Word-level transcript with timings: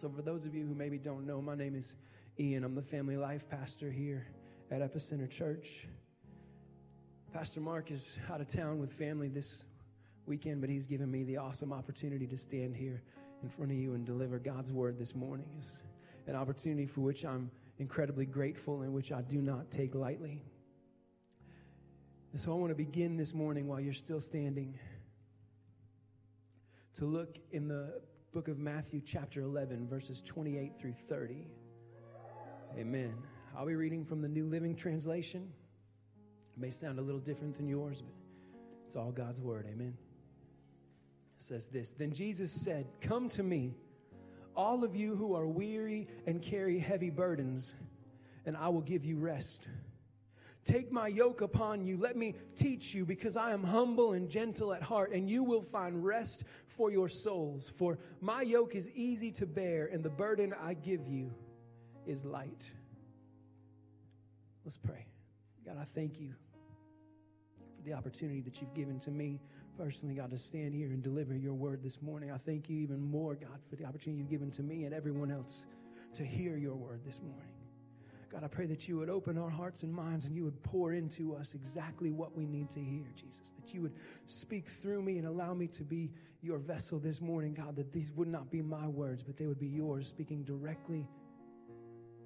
So, 0.00 0.08
for 0.08 0.22
those 0.22 0.44
of 0.44 0.54
you 0.54 0.64
who 0.64 0.76
maybe 0.76 0.96
don't 0.96 1.26
know, 1.26 1.42
my 1.42 1.56
name 1.56 1.74
is 1.74 1.96
Ian. 2.38 2.62
I'm 2.62 2.76
the 2.76 2.82
family 2.82 3.16
life 3.16 3.50
pastor 3.50 3.90
here 3.90 4.28
at 4.70 4.80
Epicenter 4.80 5.28
Church. 5.28 5.88
Pastor 7.32 7.60
Mark 7.60 7.90
is 7.90 8.16
out 8.30 8.40
of 8.40 8.46
town 8.46 8.78
with 8.78 8.92
family 8.92 9.26
this 9.26 9.64
weekend, 10.24 10.60
but 10.60 10.70
he's 10.70 10.86
given 10.86 11.10
me 11.10 11.24
the 11.24 11.38
awesome 11.38 11.72
opportunity 11.72 12.28
to 12.28 12.36
stand 12.36 12.76
here 12.76 13.02
in 13.42 13.48
front 13.48 13.72
of 13.72 13.76
you 13.76 13.94
and 13.94 14.06
deliver 14.06 14.38
God's 14.38 14.70
word 14.70 15.00
this 15.00 15.16
morning. 15.16 15.48
It's 15.58 15.80
an 16.28 16.36
opportunity 16.36 16.86
for 16.86 17.00
which 17.00 17.24
I'm 17.24 17.50
incredibly 17.78 18.24
grateful 18.24 18.82
and 18.82 18.94
which 18.94 19.10
I 19.10 19.22
do 19.22 19.42
not 19.42 19.72
take 19.72 19.96
lightly. 19.96 20.44
And 22.30 22.40
so 22.40 22.52
I 22.52 22.54
want 22.54 22.70
to 22.70 22.76
begin 22.76 23.16
this 23.16 23.34
morning 23.34 23.66
while 23.66 23.80
you're 23.80 23.92
still 23.92 24.20
standing 24.20 24.78
to 26.94 27.04
look 27.04 27.36
in 27.50 27.66
the 27.66 28.00
book 28.32 28.48
of 28.48 28.58
Matthew, 28.58 29.00
chapter 29.00 29.40
11, 29.40 29.88
verses 29.88 30.20
28 30.20 30.72
through 30.78 30.94
30. 31.08 31.46
Amen. 32.76 33.14
I'll 33.56 33.66
be 33.66 33.74
reading 33.74 34.04
from 34.04 34.20
the 34.20 34.28
New 34.28 34.44
Living 34.44 34.76
Translation. 34.76 35.50
It 36.54 36.60
may 36.60 36.70
sound 36.70 36.98
a 36.98 37.02
little 37.02 37.20
different 37.20 37.56
than 37.56 37.66
yours, 37.66 38.02
but 38.02 38.12
it's 38.86 38.96
all 38.96 39.12
God's 39.12 39.40
word. 39.40 39.66
Amen. 39.72 39.96
It 41.38 41.42
says 41.42 41.68
this 41.68 41.92
Then 41.92 42.12
Jesus 42.12 42.52
said, 42.52 42.86
Come 43.00 43.30
to 43.30 43.42
me, 43.42 43.74
all 44.54 44.84
of 44.84 44.94
you 44.94 45.16
who 45.16 45.34
are 45.34 45.46
weary 45.46 46.06
and 46.26 46.42
carry 46.42 46.78
heavy 46.78 47.10
burdens, 47.10 47.74
and 48.44 48.56
I 48.58 48.68
will 48.68 48.82
give 48.82 49.06
you 49.06 49.16
rest. 49.16 49.68
Take 50.68 50.92
my 50.92 51.08
yoke 51.08 51.40
upon 51.40 51.82
you. 51.82 51.96
Let 51.96 52.14
me 52.14 52.34
teach 52.54 52.92
you, 52.92 53.06
because 53.06 53.38
I 53.38 53.52
am 53.52 53.64
humble 53.64 54.12
and 54.12 54.28
gentle 54.28 54.74
at 54.74 54.82
heart, 54.82 55.12
and 55.12 55.30
you 55.30 55.42
will 55.42 55.62
find 55.62 56.04
rest 56.04 56.44
for 56.66 56.90
your 56.90 57.08
souls. 57.08 57.72
For 57.78 57.98
my 58.20 58.42
yoke 58.42 58.74
is 58.74 58.90
easy 58.90 59.30
to 59.32 59.46
bear, 59.46 59.86
and 59.86 60.04
the 60.04 60.10
burden 60.10 60.54
I 60.62 60.74
give 60.74 61.08
you 61.08 61.32
is 62.06 62.22
light. 62.22 62.70
Let's 64.66 64.76
pray. 64.76 65.06
God, 65.64 65.78
I 65.80 65.86
thank 65.94 66.20
you 66.20 66.34
for 67.74 67.82
the 67.82 67.94
opportunity 67.94 68.42
that 68.42 68.60
you've 68.60 68.74
given 68.74 68.98
to 69.00 69.10
me 69.10 69.40
personally, 69.78 70.16
God, 70.16 70.30
to 70.32 70.38
stand 70.38 70.74
here 70.74 70.88
and 70.88 71.02
deliver 71.02 71.34
your 71.34 71.54
word 71.54 71.82
this 71.82 72.02
morning. 72.02 72.30
I 72.30 72.36
thank 72.36 72.68
you 72.68 72.76
even 72.76 73.00
more, 73.00 73.36
God, 73.36 73.58
for 73.70 73.76
the 73.76 73.86
opportunity 73.86 74.18
you've 74.20 74.28
given 74.28 74.50
to 74.50 74.62
me 74.62 74.84
and 74.84 74.92
everyone 74.94 75.30
else 75.30 75.64
to 76.12 76.24
hear 76.24 76.58
your 76.58 76.74
word 76.74 77.00
this 77.06 77.22
morning. 77.22 77.57
God, 78.30 78.44
I 78.44 78.48
pray 78.48 78.66
that 78.66 78.86
you 78.86 78.98
would 78.98 79.08
open 79.08 79.38
our 79.38 79.48
hearts 79.48 79.82
and 79.82 79.92
minds 79.92 80.26
and 80.26 80.36
you 80.36 80.44
would 80.44 80.62
pour 80.62 80.92
into 80.92 81.34
us 81.34 81.54
exactly 81.54 82.10
what 82.10 82.36
we 82.36 82.44
need 82.44 82.68
to 82.70 82.80
hear, 82.80 83.06
Jesus. 83.14 83.54
That 83.58 83.72
you 83.72 83.80
would 83.80 83.94
speak 84.26 84.68
through 84.68 85.02
me 85.02 85.16
and 85.18 85.26
allow 85.26 85.54
me 85.54 85.66
to 85.68 85.82
be 85.82 86.10
your 86.42 86.58
vessel 86.58 86.98
this 86.98 87.20
morning, 87.20 87.54
God, 87.54 87.74
that 87.76 87.90
these 87.90 88.12
would 88.12 88.28
not 88.28 88.50
be 88.50 88.60
my 88.60 88.86
words, 88.86 89.22
but 89.22 89.36
they 89.36 89.46
would 89.46 89.58
be 89.58 89.66
yours, 89.66 90.08
speaking 90.08 90.44
directly 90.44 91.08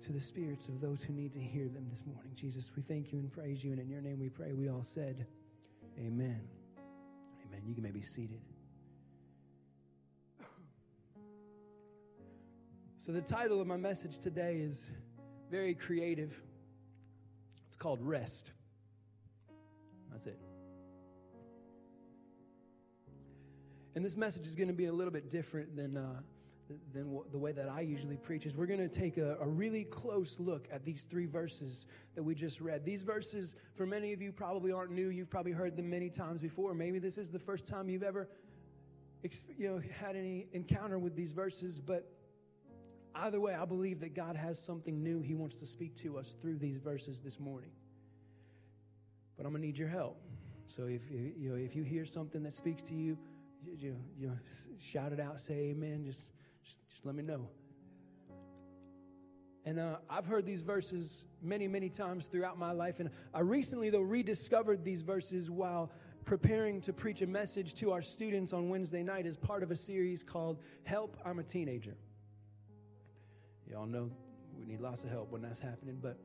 to 0.01 0.13
the 0.13 0.21
spirits 0.21 0.69
of 0.69 0.81
those 0.81 1.03
who 1.03 1.13
need 1.13 1.31
to 1.33 1.41
hear 1.41 1.69
them 1.69 1.87
this 1.89 2.03
morning. 2.05 2.33
Jesus, 2.35 2.73
we 2.75 2.83
thank 2.83 3.13
you 3.13 3.21
and 3.21 3.33
praise 3.33 3.63
you, 3.63 3.71
and 3.71 3.81
in 3.81 3.89
your 3.89 4.01
name 4.01 4.19
we 4.19 4.29
pray. 4.29 4.53
We 4.53 4.69
all 4.69 4.83
said, 4.83 5.27
Amen. 5.99 6.41
Amen. 7.47 7.63
You 7.65 7.75
maybe 7.81 8.01
be 8.01 8.05
seated. 8.05 8.41
So, 12.97 13.13
the 13.13 13.21
title 13.21 13.61
of 13.61 13.67
my 13.67 13.77
message 13.77 14.19
today 14.19 14.57
is 14.57 14.87
very 15.53 15.75
creative. 15.75 16.35
It's 17.67 17.77
called 17.77 18.01
Rest. 18.01 18.53
That's 20.11 20.27
it. 20.27 20.41
And 23.95 24.03
this 24.03 24.17
message 24.17 24.47
is 24.47 24.55
going 24.55 24.69
to 24.69 24.75
be 24.75 24.87
a 24.87 24.93
little 24.93 25.13
bit 25.13 25.29
different 25.29 25.77
than, 25.77 25.99
uh, 25.99 26.21
than 26.95 27.21
the 27.31 27.37
way 27.37 27.53
that 27.53 27.69
I 27.69 27.83
usually 27.83 28.17
preach. 28.17 28.47
Is 28.47 28.57
we're 28.57 28.65
going 28.65 28.81
to 28.81 28.89
take 28.89 29.19
a, 29.19 29.37
a 29.43 29.47
really 29.47 29.85
close 29.85 30.41
look 30.41 30.69
at 30.73 30.87
these 30.87 31.03
three 31.03 31.27
verses 31.27 31.85
that 32.15 32.23
we 32.23 32.35
just 32.35 32.63
read. 32.63 32.87
These 32.87 33.03
verses, 33.03 33.55
for 33.75 33.85
many 33.85 34.15
of 34.15 34.23
you, 34.23 34.33
probably 34.33 34.73
aren't 34.73 34.93
new. 34.93 35.11
You've 35.11 35.29
probably 35.29 35.53
heard 35.53 35.77
them 35.77 35.91
many 35.91 36.09
times 36.09 36.41
before. 36.41 36.73
Maybe 36.73 36.99
this 36.99 37.19
is 37.19 37.31
the 37.31 37.39
first 37.39 37.67
time 37.67 37.91
you've 37.91 38.03
ever, 38.03 38.27
you 39.59 39.69
know, 39.69 39.83
had 40.01 40.17
any 40.17 40.47
encounter 40.55 40.99
with 40.99 41.15
these 41.15 41.33
verses. 41.33 41.79
But 41.79 42.11
Either 43.15 43.41
way, 43.41 43.55
I 43.55 43.65
believe 43.65 44.01
that 44.01 44.15
God 44.15 44.37
has 44.37 44.59
something 44.59 45.03
new 45.03 45.21
He 45.21 45.35
wants 45.35 45.57
to 45.57 45.67
speak 45.67 45.97
to 45.97 46.19
us 46.19 46.35
through 46.41 46.59
these 46.59 46.79
verses 46.79 47.21
this 47.21 47.39
morning. 47.39 47.71
But 49.37 49.47
I'm 49.47 49.53
gonna 49.53 49.65
need 49.65 49.79
your 49.79 49.89
help. 49.89 50.21
So 50.67 50.85
if 50.85 51.03
you, 51.11 51.51
know 51.51 51.57
if 51.57 51.77
you 51.77 51.83
hear 51.83 52.05
something 52.05 52.43
that 52.45 52.55
speaks 52.55 52.83
to 52.83 52.95
you, 52.95 53.19
you, 53.65 53.97
you 54.19 54.29
know, 54.29 54.37
shout 54.79 55.13
it 55.13 55.21
out, 55.21 55.41
say 55.41 55.55
Amen. 55.71 56.05
Just 56.05 56.31
just, 56.65 56.81
just 56.91 57.07
let 57.07 57.15
me 57.15 57.23
know. 57.23 57.49
And 59.65 59.79
uh, 59.79 59.97
I've 60.11 60.27
heard 60.27 60.45
these 60.45 60.61
verses 60.61 61.25
many, 61.41 61.69
many 61.69 61.89
times 61.89 62.27
throughout 62.27 62.59
my 62.59 62.73
life. 62.73 62.99
And 62.99 63.11
I 63.33 63.41
recently, 63.41 63.91
though, 63.91 64.01
rediscovered 64.01 64.85
these 64.85 65.03
verses 65.03 65.51
while 65.51 65.93
preparing 66.25 66.81
to 66.83 66.93
preach 66.93 67.23
a 67.23 67.27
message 67.27 67.75
to 67.75 67.93
our 67.93 68.03
students 68.03 68.53
on 68.53 68.69
Wednesday 68.69 69.03
night 69.03 69.27
as 69.27 69.37
part 69.37 69.63
of 69.63 69.71
a 69.71 69.77
series 69.77 70.23
called 70.23 70.59
Help, 70.85 71.17
I'm 71.25 71.39
a 71.39 71.45
Teenager. 71.45 71.97
Y'all 73.71 73.87
know 73.87 74.11
we 74.59 74.65
need 74.65 74.81
lots 74.81 75.05
of 75.05 75.11
help 75.11 75.31
when 75.31 75.43
that's 75.43 75.59
happening. 75.59 75.99
But 76.01 76.19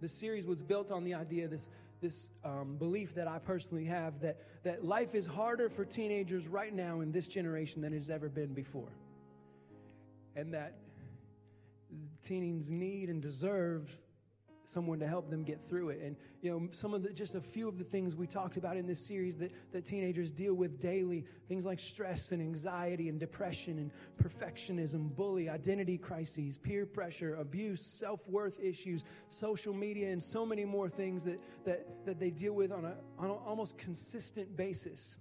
this 0.00 0.12
series 0.12 0.46
was 0.46 0.62
built 0.62 0.90
on 0.90 1.04
the 1.04 1.14
idea, 1.14 1.48
this, 1.48 1.68
this 2.00 2.30
um, 2.44 2.76
belief 2.76 3.14
that 3.14 3.26
I 3.28 3.38
personally 3.38 3.84
have 3.84 4.20
that, 4.20 4.38
that 4.62 4.84
life 4.84 5.14
is 5.14 5.26
harder 5.26 5.68
for 5.68 5.84
teenagers 5.84 6.46
right 6.48 6.72
now 6.72 7.00
in 7.00 7.12
this 7.12 7.26
generation 7.26 7.82
than 7.82 7.92
it's 7.92 8.10
ever 8.10 8.28
been 8.28 8.52
before. 8.52 8.92
And 10.36 10.52
that 10.54 10.74
teens 12.22 12.70
need 12.70 13.08
and 13.08 13.22
deserve 13.22 13.96
someone 14.64 14.98
to 14.98 15.06
help 15.06 15.30
them 15.30 15.44
get 15.44 15.60
through 15.68 15.90
it. 15.90 16.00
And, 16.02 16.16
you 16.40 16.50
know, 16.50 16.68
some 16.70 16.94
of 16.94 17.02
the, 17.02 17.10
just 17.10 17.34
a 17.34 17.40
few 17.40 17.68
of 17.68 17.78
the 17.78 17.84
things 17.84 18.16
we 18.16 18.26
talked 18.26 18.56
about 18.56 18.76
in 18.76 18.86
this 18.86 18.98
series 18.98 19.36
that, 19.38 19.52
that 19.72 19.84
teenagers 19.84 20.30
deal 20.30 20.54
with 20.54 20.80
daily, 20.80 21.24
things 21.48 21.66
like 21.66 21.78
stress 21.78 22.32
and 22.32 22.40
anxiety 22.40 23.08
and 23.08 23.20
depression 23.20 23.78
and 23.78 23.90
perfectionism, 24.22 25.14
bully, 25.14 25.48
identity 25.48 25.98
crises, 25.98 26.58
peer 26.58 26.86
pressure, 26.86 27.36
abuse, 27.36 27.82
self-worth 27.82 28.58
issues, 28.60 29.04
social 29.28 29.74
media, 29.74 30.10
and 30.10 30.22
so 30.22 30.46
many 30.46 30.64
more 30.64 30.88
things 30.88 31.24
that, 31.24 31.40
that, 31.64 31.86
that 32.06 32.18
they 32.18 32.30
deal 32.30 32.52
with 32.52 32.72
on 32.72 32.84
a, 32.84 32.94
on 33.18 33.30
an 33.30 33.36
almost 33.46 33.76
consistent 33.76 34.56
basis. 34.56 35.16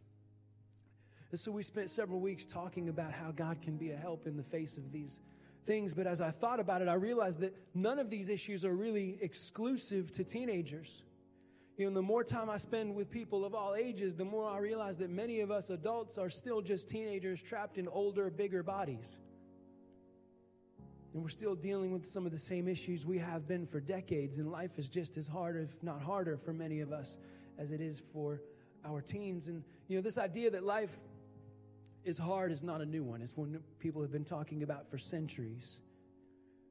And 1.31 1.39
so 1.39 1.51
we 1.51 1.63
spent 1.63 1.89
several 1.89 2.19
weeks 2.19 2.45
talking 2.45 2.89
about 2.89 3.11
how 3.11 3.31
God 3.31 3.59
can 3.61 3.75
be 3.75 3.89
a 3.89 3.97
help 3.97 4.27
in 4.27 4.37
the 4.37 4.43
face 4.43 4.77
of 4.77 4.91
these 4.91 5.19
things, 5.65 5.93
but 5.93 6.07
as 6.07 6.21
I 6.21 6.31
thought 6.31 6.59
about 6.59 6.81
it, 6.81 6.87
I 6.87 6.93
realized 6.93 7.39
that 7.39 7.55
none 7.73 7.99
of 7.99 8.09
these 8.09 8.29
issues 8.29 8.65
are 8.65 8.75
really 8.75 9.17
exclusive 9.21 10.11
to 10.13 10.23
teenagers. 10.23 11.03
You 11.77 11.87
know, 11.87 11.93
the 11.93 12.01
more 12.01 12.23
time 12.23 12.49
I 12.49 12.57
spend 12.57 12.93
with 12.93 13.09
people 13.09 13.43
of 13.43 13.55
all 13.55 13.73
ages, 13.75 14.15
the 14.15 14.25
more 14.25 14.47
I 14.47 14.59
realize 14.59 14.97
that 14.97 15.09
many 15.09 15.39
of 15.39 15.49
us 15.49 15.69
adults 15.71 16.17
are 16.17 16.29
still 16.29 16.61
just 16.61 16.87
teenagers 16.87 17.41
trapped 17.41 17.77
in 17.77 17.87
older, 17.87 18.29
bigger 18.29 18.61
bodies. 18.61 19.17
And 21.13 21.23
we're 21.23 21.29
still 21.29 21.55
dealing 21.55 21.91
with 21.91 22.05
some 22.05 22.25
of 22.25 22.31
the 22.31 22.39
same 22.39 22.67
issues 22.67 23.05
we 23.05 23.17
have 23.17 23.47
been 23.47 23.65
for 23.65 23.79
decades, 23.79 24.37
and 24.37 24.51
life 24.51 24.77
is 24.77 24.89
just 24.89 25.17
as 25.17 25.27
hard, 25.27 25.57
if 25.57 25.83
not 25.83 26.01
harder, 26.01 26.37
for 26.37 26.53
many 26.53 26.79
of 26.79 26.91
us 26.91 27.17
as 27.57 27.71
it 27.71 27.81
is 27.81 28.01
for 28.11 28.41
our 28.85 29.01
teens. 29.01 29.47
And, 29.47 29.63
you 29.87 29.95
know, 29.95 30.01
this 30.01 30.17
idea 30.17 30.49
that 30.51 30.63
life 30.63 30.99
is 32.05 32.17
hard 32.17 32.51
is 32.51 32.63
not 32.63 32.81
a 32.81 32.85
new 32.85 33.03
one. 33.03 33.21
It's 33.21 33.35
one 33.35 33.59
people 33.79 34.01
have 34.01 34.11
been 34.11 34.25
talking 34.25 34.63
about 34.63 34.89
for 34.89 34.97
centuries. 34.97 35.79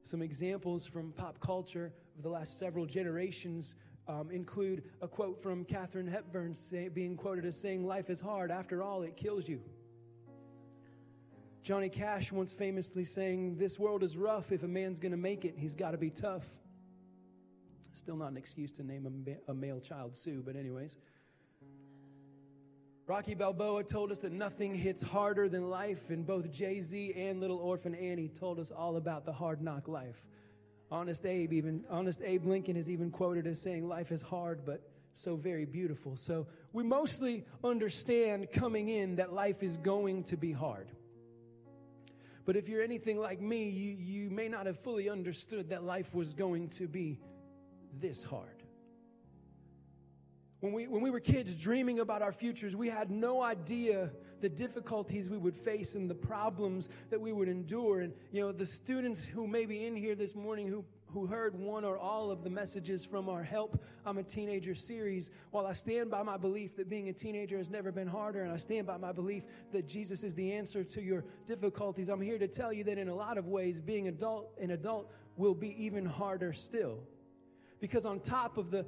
Some 0.03 0.21
examples 0.21 0.85
from 0.85 1.11
pop 1.13 1.39
culture 1.39 1.93
of 2.17 2.23
the 2.23 2.29
last 2.29 2.59
several 2.59 2.85
generations 2.85 3.75
um, 4.07 4.29
include 4.31 4.83
a 5.01 5.07
quote 5.07 5.41
from 5.41 5.63
Katharine 5.63 6.07
Hepburn 6.07 6.53
say, 6.53 6.89
being 6.89 7.15
quoted 7.15 7.45
as 7.45 7.59
saying, 7.59 7.85
Life 7.85 8.09
is 8.09 8.19
hard. 8.19 8.51
After 8.51 8.83
all, 8.83 9.03
it 9.03 9.15
kills 9.15 9.47
you. 9.47 9.61
Johnny 11.63 11.87
Cash 11.87 12.31
once 12.31 12.51
famously 12.51 13.05
saying, 13.05 13.57
This 13.57 13.79
world 13.79 14.03
is 14.03 14.17
rough. 14.17 14.51
If 14.51 14.63
a 14.63 14.67
man's 14.67 14.99
going 14.99 15.13
to 15.13 15.17
make 15.17 15.45
it, 15.45 15.55
he's 15.57 15.73
got 15.73 15.91
to 15.91 15.97
be 15.97 16.09
tough. 16.09 16.45
Still 17.93 18.17
not 18.17 18.31
an 18.31 18.37
excuse 18.37 18.71
to 18.73 18.83
name 18.83 19.07
a, 19.47 19.51
a 19.51 19.53
male 19.53 19.79
child 19.79 20.15
Sue, 20.15 20.43
but, 20.45 20.57
anyways. 20.57 20.97
Rocky 23.05 23.35
Balboa 23.35 23.83
told 23.83 24.13
us 24.13 24.19
that 24.19 24.31
nothing 24.31 24.73
hits 24.73 25.03
harder 25.03 25.49
than 25.49 25.69
life, 25.69 26.09
and 26.09 26.25
both 26.25 26.49
Jay 26.51 26.79
Z 26.79 27.13
and 27.17 27.41
Little 27.41 27.57
Orphan 27.57 27.93
Annie 27.93 28.29
told 28.29 28.59
us 28.59 28.71
all 28.71 28.95
about 28.95 29.25
the 29.25 29.33
hard 29.33 29.61
knock 29.61 29.89
life. 29.89 30.25
Honest 30.89 31.25
Abe, 31.25 31.51
even 31.51 31.83
Honest 31.89 32.21
Abe 32.23 32.45
Lincoln 32.45 32.77
is 32.77 32.89
even 32.89 33.11
quoted 33.11 33.45
as 33.45 33.61
saying, 33.61 33.89
"Life 33.89 34.13
is 34.13 34.21
hard, 34.21 34.63
but 34.65 34.89
so 35.11 35.35
very 35.35 35.65
beautiful." 35.65 36.15
So 36.15 36.47
we 36.71 36.83
mostly 36.83 37.43
understand 37.61 38.49
coming 38.53 38.87
in 38.87 39.17
that 39.17 39.33
life 39.33 39.63
is 39.63 39.75
going 39.75 40.23
to 40.25 40.37
be 40.37 40.53
hard. 40.53 40.87
But 42.45 42.55
if 42.55 42.69
you're 42.69 42.81
anything 42.81 43.17
like 43.17 43.41
me, 43.41 43.69
you, 43.69 43.95
you 43.97 44.29
may 44.29 44.47
not 44.47 44.65
have 44.65 44.79
fully 44.79 45.09
understood 45.09 45.69
that 45.69 45.83
life 45.83 46.13
was 46.13 46.31
going 46.33 46.69
to 46.69 46.87
be 46.87 47.19
this 47.99 48.23
hard. 48.23 48.52
When 50.63 50.71
we, 50.71 50.87
when 50.87 51.01
we 51.01 51.09
were 51.09 51.19
kids 51.19 51.57
dreaming 51.57 51.99
about 51.99 52.21
our 52.21 52.31
futures, 52.31 52.73
we 52.73 52.87
had 52.87 53.11
no 53.11 53.43
idea 53.43 54.09
the 54.39 54.47
difficulties 54.47 55.27
we 55.27 55.37
would 55.37 55.57
face 55.57 55.93
and 55.93 56.09
the 56.09 56.15
problems 56.15 56.87
that 57.09 57.19
we 57.19 57.33
would 57.33 57.49
endure. 57.49 57.99
And, 57.99 58.13
you 58.31 58.39
know, 58.39 58.53
the 58.53 58.65
students 58.65 59.25
who 59.25 59.45
may 59.45 59.65
be 59.65 59.85
in 59.85 59.93
here 59.93 60.15
this 60.15 60.35
morning 60.35 60.69
who 60.69 60.85
who 61.07 61.27
heard 61.27 61.53
one 61.53 61.83
or 61.83 61.97
all 61.97 62.31
of 62.31 62.45
the 62.45 62.49
messages 62.49 63.03
from 63.03 63.27
our 63.27 63.43
Help 63.43 63.83
I'm 64.05 64.17
a 64.17 64.23
Teenager 64.23 64.73
series, 64.73 65.31
while 65.51 65.67
I 65.67 65.73
stand 65.73 66.09
by 66.09 66.23
my 66.23 66.37
belief 66.37 66.77
that 66.77 66.89
being 66.89 67.09
a 67.09 67.13
teenager 67.13 67.57
has 67.57 67.69
never 67.69 67.91
been 67.91 68.07
harder, 68.07 68.41
and 68.41 68.51
I 68.51 68.57
stand 68.57 68.87
by 68.87 68.97
my 68.97 69.11
belief 69.11 69.43
that 69.73 69.85
Jesus 69.85 70.23
is 70.23 70.33
the 70.33 70.53
answer 70.53 70.83
to 70.83 71.01
your 71.01 71.25
difficulties, 71.45 72.07
I'm 72.09 72.21
here 72.21 72.39
to 72.39 72.47
tell 72.47 72.71
you 72.73 72.85
that 72.85 72.97
in 72.97 73.09
a 73.09 73.15
lot 73.15 73.37
of 73.37 73.47
ways, 73.47 73.81
being 73.81 74.07
adult, 74.07 74.57
an 74.59 74.71
adult 74.71 75.11
will 75.35 75.53
be 75.53 75.83
even 75.83 76.05
harder 76.05 76.51
still. 76.51 77.03
Because 77.79 78.05
on 78.05 78.21
top 78.21 78.57
of 78.57 78.71
the 78.71 78.85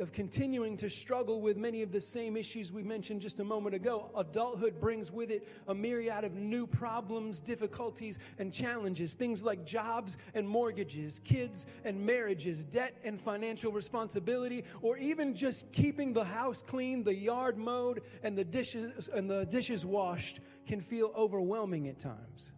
of 0.00 0.12
continuing 0.12 0.76
to 0.76 0.90
struggle 0.90 1.40
with 1.40 1.56
many 1.56 1.82
of 1.82 1.92
the 1.92 2.00
same 2.00 2.36
issues 2.36 2.72
we 2.72 2.82
mentioned 2.82 3.20
just 3.20 3.38
a 3.40 3.44
moment 3.44 3.74
ago, 3.74 4.10
adulthood 4.16 4.80
brings 4.80 5.12
with 5.12 5.30
it 5.30 5.48
a 5.68 5.74
myriad 5.74 6.24
of 6.24 6.34
new 6.34 6.66
problems, 6.66 7.40
difficulties, 7.40 8.18
and 8.38 8.52
challenges. 8.52 9.14
Things 9.14 9.42
like 9.42 9.64
jobs 9.64 10.16
and 10.34 10.48
mortgages, 10.48 11.20
kids 11.24 11.66
and 11.84 12.04
marriages, 12.04 12.64
debt 12.64 12.96
and 13.04 13.20
financial 13.20 13.70
responsibility, 13.70 14.64
or 14.82 14.96
even 14.96 15.34
just 15.34 15.70
keeping 15.72 16.12
the 16.12 16.24
house 16.24 16.62
clean, 16.66 17.04
the 17.04 17.14
yard 17.14 17.56
mowed, 17.56 18.02
and 18.22 18.36
the 18.36 18.44
dishes 18.44 19.08
and 19.14 19.30
the 19.30 19.44
dishes 19.46 19.84
washed 19.84 20.40
can 20.66 20.80
feel 20.80 21.12
overwhelming 21.16 21.88
at 21.88 21.98
times. 21.98 22.52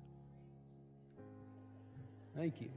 Thank 2.35 2.61
you. 2.61 2.71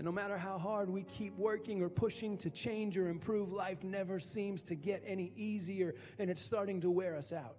And 0.00 0.06
no 0.06 0.12
matter 0.12 0.38
how 0.38 0.56
hard 0.56 0.88
we 0.88 1.02
keep 1.02 1.36
working 1.36 1.82
or 1.82 1.90
pushing 1.90 2.38
to 2.38 2.48
change 2.48 2.96
or 2.96 3.10
improve, 3.10 3.52
life 3.52 3.84
never 3.84 4.18
seems 4.18 4.62
to 4.62 4.74
get 4.74 5.02
any 5.06 5.30
easier, 5.36 5.94
and 6.18 6.30
it's 6.30 6.40
starting 6.40 6.80
to 6.80 6.90
wear 6.90 7.14
us 7.14 7.34
out. 7.34 7.56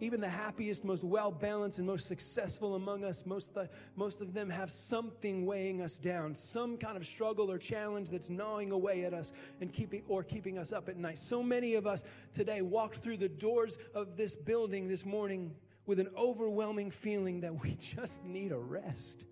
Even 0.00 0.22
the 0.22 0.28
happiest, 0.30 0.86
most 0.86 1.04
well 1.04 1.30
balanced, 1.30 1.76
and 1.76 1.86
most 1.86 2.06
successful 2.06 2.76
among 2.76 3.04
us, 3.04 3.26
most, 3.26 3.52
the, 3.52 3.68
most 3.94 4.22
of 4.22 4.32
them 4.32 4.48
have 4.48 4.70
something 4.70 5.44
weighing 5.44 5.82
us 5.82 5.98
down, 5.98 6.34
some 6.34 6.78
kind 6.78 6.96
of 6.96 7.06
struggle 7.06 7.50
or 7.50 7.58
challenge 7.58 8.08
that's 8.08 8.30
gnawing 8.30 8.72
away 8.72 9.04
at 9.04 9.12
us 9.12 9.34
and 9.60 9.74
keeping, 9.74 10.02
or 10.08 10.22
keeping 10.22 10.56
us 10.56 10.72
up 10.72 10.88
at 10.88 10.96
night. 10.96 11.18
So 11.18 11.42
many 11.42 11.74
of 11.74 11.86
us 11.86 12.04
today 12.32 12.62
walked 12.62 13.00
through 13.00 13.18
the 13.18 13.28
doors 13.28 13.76
of 13.94 14.16
this 14.16 14.34
building 14.34 14.88
this 14.88 15.04
morning 15.04 15.54
with 15.84 16.00
an 16.00 16.08
overwhelming 16.16 16.90
feeling 16.90 17.42
that 17.42 17.62
we 17.62 17.74
just 17.78 18.24
need 18.24 18.50
a 18.50 18.58
rest. 18.58 19.26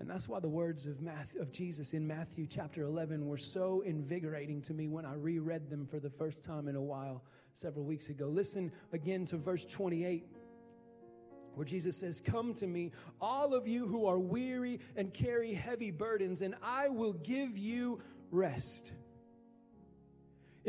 And 0.00 0.08
that's 0.08 0.26
why 0.26 0.40
the 0.40 0.48
words 0.48 0.86
of, 0.86 1.02
Matthew, 1.02 1.42
of 1.42 1.52
Jesus 1.52 1.92
in 1.92 2.06
Matthew 2.06 2.46
chapter 2.46 2.84
11 2.84 3.26
were 3.26 3.36
so 3.36 3.82
invigorating 3.82 4.62
to 4.62 4.72
me 4.72 4.88
when 4.88 5.04
I 5.04 5.12
reread 5.12 5.68
them 5.68 5.86
for 5.86 6.00
the 6.00 6.08
first 6.08 6.42
time 6.42 6.68
in 6.68 6.74
a 6.74 6.80
while 6.80 7.22
several 7.52 7.84
weeks 7.84 8.08
ago. 8.08 8.26
Listen 8.26 8.72
again 8.94 9.26
to 9.26 9.36
verse 9.36 9.66
28 9.66 10.26
where 11.54 11.66
Jesus 11.66 11.96
says, 11.98 12.22
Come 12.22 12.54
to 12.54 12.66
me, 12.66 12.92
all 13.20 13.54
of 13.54 13.68
you 13.68 13.86
who 13.86 14.06
are 14.06 14.18
weary 14.18 14.80
and 14.96 15.12
carry 15.12 15.52
heavy 15.52 15.90
burdens, 15.90 16.40
and 16.40 16.54
I 16.62 16.88
will 16.88 17.12
give 17.12 17.58
you 17.58 18.00
rest. 18.30 18.92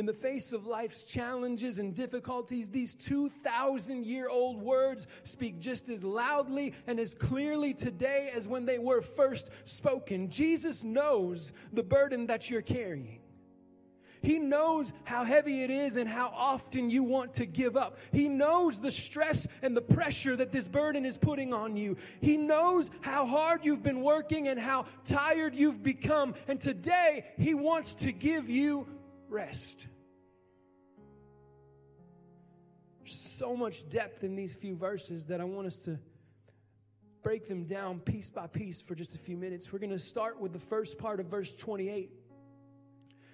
In 0.02 0.08
the 0.08 0.14
face 0.14 0.52
of 0.52 0.66
life's 0.66 1.04
challenges 1.04 1.78
and 1.78 1.94
difficulties, 1.94 2.72
these 2.72 2.96
2,000 2.96 4.04
year 4.04 4.30
old 4.30 4.60
words 4.60 5.06
speak 5.22 5.60
just 5.60 5.90
as 5.90 6.04
loudly 6.04 6.74
and 6.88 7.00
as 7.00 7.14
clearly 7.14 7.76
today 7.76 8.32
as 8.36 8.48
when 8.48 8.66
they 8.66 8.80
were 8.80 9.04
first 9.04 9.52
spoken. 9.64 10.32
Jesus 10.32 10.84
knows 10.84 11.52
the 11.72 11.84
burden 11.84 12.26
that 12.26 12.50
you're 12.50 12.64
carrying. 12.64 13.20
He 14.24 14.40
knows 14.40 14.92
how 15.04 15.24
heavy 15.24 15.62
it 15.62 15.70
is 15.70 15.98
and 15.98 16.10
how 16.10 16.34
often 16.36 16.90
you 16.90 17.04
want 17.04 17.36
to 17.36 17.46
give 17.46 17.78
up. 17.78 18.00
He 18.12 18.28
knows 18.28 18.82
the 18.82 18.92
stress 18.92 19.46
and 19.62 19.78
the 19.78 19.84
pressure 19.84 20.36
that 20.36 20.52
this 20.52 20.68
burden 20.68 21.06
is 21.06 21.16
putting 21.16 21.54
on 21.54 21.78
you. 21.78 21.96
He 22.22 22.38
knows 22.38 22.90
how 23.02 23.28
hard 23.28 23.64
you've 23.64 23.84
been 23.84 24.02
working 24.02 24.48
and 24.48 24.60
how 24.60 24.86
tired 25.06 25.54
you've 25.54 25.84
become. 25.84 26.34
And 26.48 26.60
today, 26.60 27.26
He 27.38 27.54
wants 27.54 27.94
to 27.94 28.12
give 28.12 28.50
you 28.50 28.88
rest. 29.30 29.86
So 33.42 33.56
much 33.56 33.90
depth 33.90 34.24
in 34.24 34.36
these 34.36 34.54
few 34.54 34.76
verses 34.76 35.26
that 35.26 35.42
I 35.42 35.46
want 35.46 35.66
us 35.66 35.80
to 35.80 35.98
break 37.24 37.48
them 37.48 37.64
down 37.64 38.00
piece 38.00 38.30
by 38.30 38.46
piece 38.46 38.80
for 38.80 38.94
just 38.94 39.16
a 39.16 39.18
few 39.18 39.36
minutes. 39.36 39.74
We're 39.74 39.80
going 39.80 39.90
to 39.90 39.98
start 39.98 40.40
with 40.40 40.54
the 40.54 40.60
first 40.60 41.00
part 41.00 41.20
of 41.20 41.26
verse 41.26 41.56
28. 41.56 42.12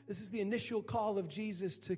This 0.08 0.22
is 0.22 0.30
the 0.30 0.40
initial 0.40 0.82
call 0.82 1.18
of 1.18 1.28
Jesus 1.28 1.78
to 1.80 1.98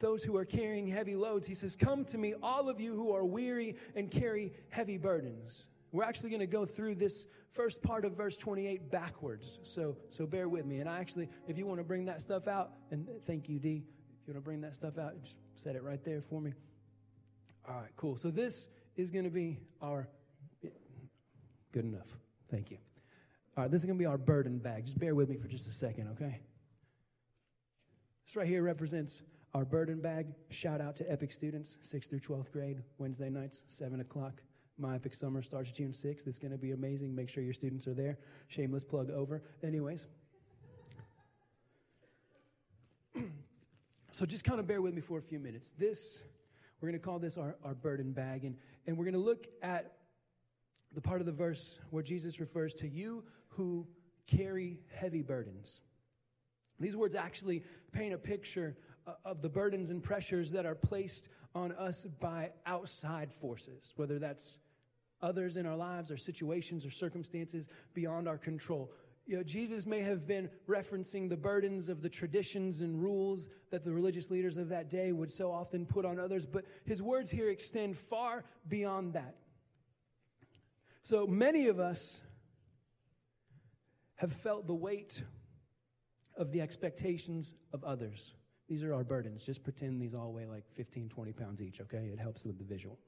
those 0.00 0.22
who 0.22 0.36
are 0.36 0.44
carrying 0.44 0.86
heavy 0.86 1.16
loads. 1.16 1.46
He 1.46 1.54
says, 1.54 1.76
Come 1.76 2.04
to 2.06 2.18
me, 2.18 2.34
all 2.42 2.68
of 2.68 2.78
you 2.78 2.94
who 2.94 3.10
are 3.10 3.24
weary 3.24 3.76
and 3.96 4.10
carry 4.10 4.52
heavy 4.68 4.98
burdens. 4.98 5.68
We're 5.92 6.04
actually 6.04 6.28
going 6.28 6.40
to 6.40 6.46
go 6.46 6.66
through 6.66 6.96
this 6.96 7.26
first 7.52 7.82
part 7.82 8.04
of 8.04 8.18
verse 8.18 8.36
28 8.36 8.90
backwards. 8.90 9.60
So, 9.62 9.96
so 10.10 10.26
bear 10.26 10.50
with 10.50 10.66
me. 10.66 10.80
And 10.80 10.90
I 10.90 10.98
actually, 10.98 11.30
if 11.48 11.56
you 11.56 11.64
want 11.64 11.80
to 11.80 11.84
bring 11.84 12.04
that 12.04 12.20
stuff 12.20 12.48
out, 12.48 12.72
and 12.90 13.08
thank 13.26 13.48
you, 13.48 13.58
D. 13.58 13.82
If 14.20 14.28
you 14.28 14.34
want 14.34 14.44
to 14.44 14.46
bring 14.46 14.60
that 14.60 14.74
stuff 14.74 14.98
out, 14.98 15.14
just 15.22 15.38
set 15.56 15.74
it 15.74 15.82
right 15.82 16.04
there 16.04 16.20
for 16.20 16.42
me. 16.42 16.52
All 17.70 17.76
right, 17.76 17.90
cool. 17.96 18.16
So 18.16 18.30
this 18.32 18.66
is 18.96 19.10
going 19.12 19.24
to 19.24 19.30
be 19.30 19.58
our, 19.80 20.08
good 21.72 21.84
enough. 21.84 22.16
Thank 22.50 22.72
you. 22.72 22.78
All 23.56 23.62
right, 23.64 23.70
this 23.70 23.82
is 23.82 23.84
going 23.84 23.96
to 23.96 24.02
be 24.02 24.06
our 24.06 24.18
burden 24.18 24.58
bag. 24.58 24.86
Just 24.86 24.98
bear 24.98 25.14
with 25.14 25.28
me 25.28 25.36
for 25.36 25.46
just 25.46 25.68
a 25.68 25.72
second, 25.72 26.08
okay? 26.08 26.40
This 28.26 28.34
right 28.34 28.48
here 28.48 28.64
represents 28.64 29.22
our 29.54 29.64
burden 29.64 30.00
bag. 30.00 30.26
Shout 30.48 30.80
out 30.80 30.96
to 30.96 31.08
Epic 31.10 31.30
students, 31.30 31.78
6th 31.84 32.10
through 32.10 32.18
12th 32.18 32.50
grade, 32.50 32.82
Wednesday 32.98 33.30
nights, 33.30 33.62
7 33.68 34.00
o'clock. 34.00 34.42
My 34.76 34.96
Epic 34.96 35.14
Summer 35.14 35.40
starts 35.40 35.70
June 35.70 35.92
6th. 35.92 36.26
It's 36.26 36.38
going 36.38 36.50
to 36.52 36.58
be 36.58 36.72
amazing. 36.72 37.14
Make 37.14 37.28
sure 37.28 37.44
your 37.44 37.54
students 37.54 37.86
are 37.86 37.94
there. 37.94 38.18
Shameless 38.48 38.82
plug 38.82 39.10
over. 39.10 39.42
Anyways. 39.62 40.08
so 44.10 44.26
just 44.26 44.42
kind 44.42 44.58
of 44.58 44.66
bear 44.66 44.82
with 44.82 44.92
me 44.92 45.00
for 45.00 45.18
a 45.18 45.22
few 45.22 45.38
minutes. 45.38 45.72
This, 45.78 46.24
we're 46.80 46.88
going 46.88 47.00
to 47.00 47.04
call 47.04 47.18
this 47.18 47.36
our, 47.36 47.56
our 47.64 47.74
burden 47.74 48.12
bag. 48.12 48.44
And, 48.44 48.56
and 48.86 48.96
we're 48.96 49.04
going 49.04 49.14
to 49.14 49.20
look 49.20 49.46
at 49.62 49.92
the 50.92 51.00
part 51.00 51.20
of 51.20 51.26
the 51.26 51.32
verse 51.32 51.78
where 51.90 52.02
Jesus 52.02 52.40
refers 52.40 52.74
to 52.74 52.88
you 52.88 53.22
who 53.48 53.86
carry 54.26 54.80
heavy 54.94 55.22
burdens. 55.22 55.80
These 56.78 56.96
words 56.96 57.14
actually 57.14 57.62
paint 57.92 58.14
a 58.14 58.18
picture 58.18 58.76
uh, 59.06 59.12
of 59.24 59.42
the 59.42 59.48
burdens 59.48 59.90
and 59.90 60.02
pressures 60.02 60.50
that 60.52 60.64
are 60.64 60.74
placed 60.74 61.28
on 61.54 61.72
us 61.72 62.06
by 62.20 62.50
outside 62.64 63.30
forces, 63.32 63.92
whether 63.96 64.18
that's 64.18 64.58
others 65.22 65.56
in 65.56 65.66
our 65.66 65.76
lives 65.76 66.10
or 66.10 66.16
situations 66.16 66.86
or 66.86 66.90
circumstances 66.90 67.68
beyond 67.92 68.26
our 68.26 68.38
control. 68.38 68.90
You 69.26 69.36
know, 69.36 69.42
Jesus 69.42 69.86
may 69.86 70.00
have 70.02 70.26
been 70.26 70.50
referencing 70.68 71.28
the 71.28 71.36
burdens 71.36 71.88
of 71.88 72.02
the 72.02 72.08
traditions 72.08 72.80
and 72.80 73.00
rules 73.00 73.48
that 73.70 73.84
the 73.84 73.92
religious 73.92 74.30
leaders 74.30 74.56
of 74.56 74.68
that 74.70 74.90
day 74.90 75.12
would 75.12 75.30
so 75.30 75.52
often 75.52 75.86
put 75.86 76.04
on 76.04 76.18
others, 76.18 76.46
but 76.46 76.64
his 76.84 77.00
words 77.00 77.30
here 77.30 77.48
extend 77.48 77.96
far 77.96 78.44
beyond 78.68 79.12
that. 79.12 79.36
So 81.02 81.26
many 81.26 81.68
of 81.68 81.78
us 81.78 82.20
have 84.16 84.32
felt 84.32 84.66
the 84.66 84.74
weight 84.74 85.22
of 86.36 86.52
the 86.52 86.60
expectations 86.60 87.54
of 87.72 87.84
others. 87.84 88.34
These 88.68 88.82
are 88.82 88.94
our 88.94 89.04
burdens. 89.04 89.42
Just 89.44 89.62
pretend 89.62 90.00
these 90.00 90.14
all 90.14 90.32
weigh 90.32 90.46
like 90.46 90.64
15, 90.74 91.08
20 91.08 91.32
pounds 91.32 91.62
each, 91.62 91.80
okay? 91.80 92.10
It 92.12 92.18
helps 92.18 92.44
with 92.44 92.58
the 92.58 92.64
visual. 92.64 92.98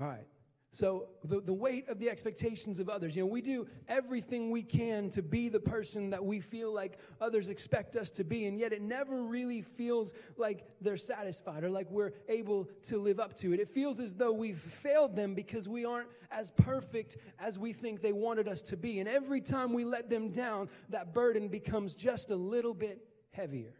All 0.00 0.06
right. 0.06 0.26
So, 0.70 1.06
the, 1.24 1.40
the 1.40 1.52
weight 1.52 1.88
of 1.88 1.98
the 1.98 2.10
expectations 2.10 2.78
of 2.78 2.90
others. 2.90 3.16
You 3.16 3.22
know, 3.22 3.26
we 3.26 3.40
do 3.40 3.66
everything 3.88 4.50
we 4.50 4.62
can 4.62 5.08
to 5.10 5.22
be 5.22 5.48
the 5.48 5.58
person 5.58 6.10
that 6.10 6.22
we 6.22 6.40
feel 6.40 6.72
like 6.72 6.98
others 7.22 7.48
expect 7.48 7.96
us 7.96 8.10
to 8.12 8.24
be, 8.24 8.44
and 8.44 8.58
yet 8.58 8.74
it 8.74 8.82
never 8.82 9.22
really 9.22 9.62
feels 9.62 10.12
like 10.36 10.66
they're 10.82 10.98
satisfied 10.98 11.64
or 11.64 11.70
like 11.70 11.90
we're 11.90 12.12
able 12.28 12.68
to 12.82 12.98
live 12.98 13.18
up 13.18 13.34
to 13.36 13.54
it. 13.54 13.60
It 13.60 13.68
feels 13.70 13.98
as 13.98 14.14
though 14.14 14.30
we've 14.30 14.60
failed 14.60 15.16
them 15.16 15.34
because 15.34 15.68
we 15.68 15.86
aren't 15.86 16.08
as 16.30 16.50
perfect 16.50 17.16
as 17.38 17.58
we 17.58 17.72
think 17.72 18.02
they 18.02 18.12
wanted 18.12 18.46
us 18.46 18.60
to 18.62 18.76
be. 18.76 19.00
And 19.00 19.08
every 19.08 19.40
time 19.40 19.72
we 19.72 19.86
let 19.86 20.10
them 20.10 20.30
down, 20.30 20.68
that 20.90 21.14
burden 21.14 21.48
becomes 21.48 21.94
just 21.94 22.30
a 22.30 22.36
little 22.36 22.74
bit 22.74 23.02
heavier. 23.30 23.72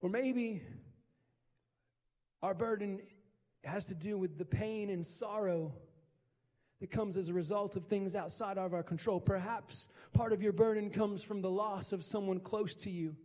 Or 0.00 0.08
maybe 0.08 0.62
our 2.42 2.54
burden 2.54 3.00
has 3.64 3.84
to 3.86 3.94
do 3.94 4.16
with 4.16 4.38
the 4.38 4.44
pain 4.44 4.90
and 4.90 5.06
sorrow 5.06 5.72
that 6.80 6.90
comes 6.90 7.16
as 7.16 7.28
a 7.28 7.32
result 7.32 7.76
of 7.76 7.84
things 7.86 8.14
outside 8.14 8.56
of 8.56 8.72
our 8.72 8.82
control. 8.82 9.20
Perhaps 9.20 9.88
part 10.12 10.32
of 10.32 10.42
your 10.42 10.52
burden 10.52 10.90
comes 10.90 11.22
from 11.22 11.42
the 11.42 11.50
loss 11.50 11.92
of 11.92 12.04
someone 12.04 12.38
close 12.38 12.74
to 12.76 12.90
you. 12.90 13.16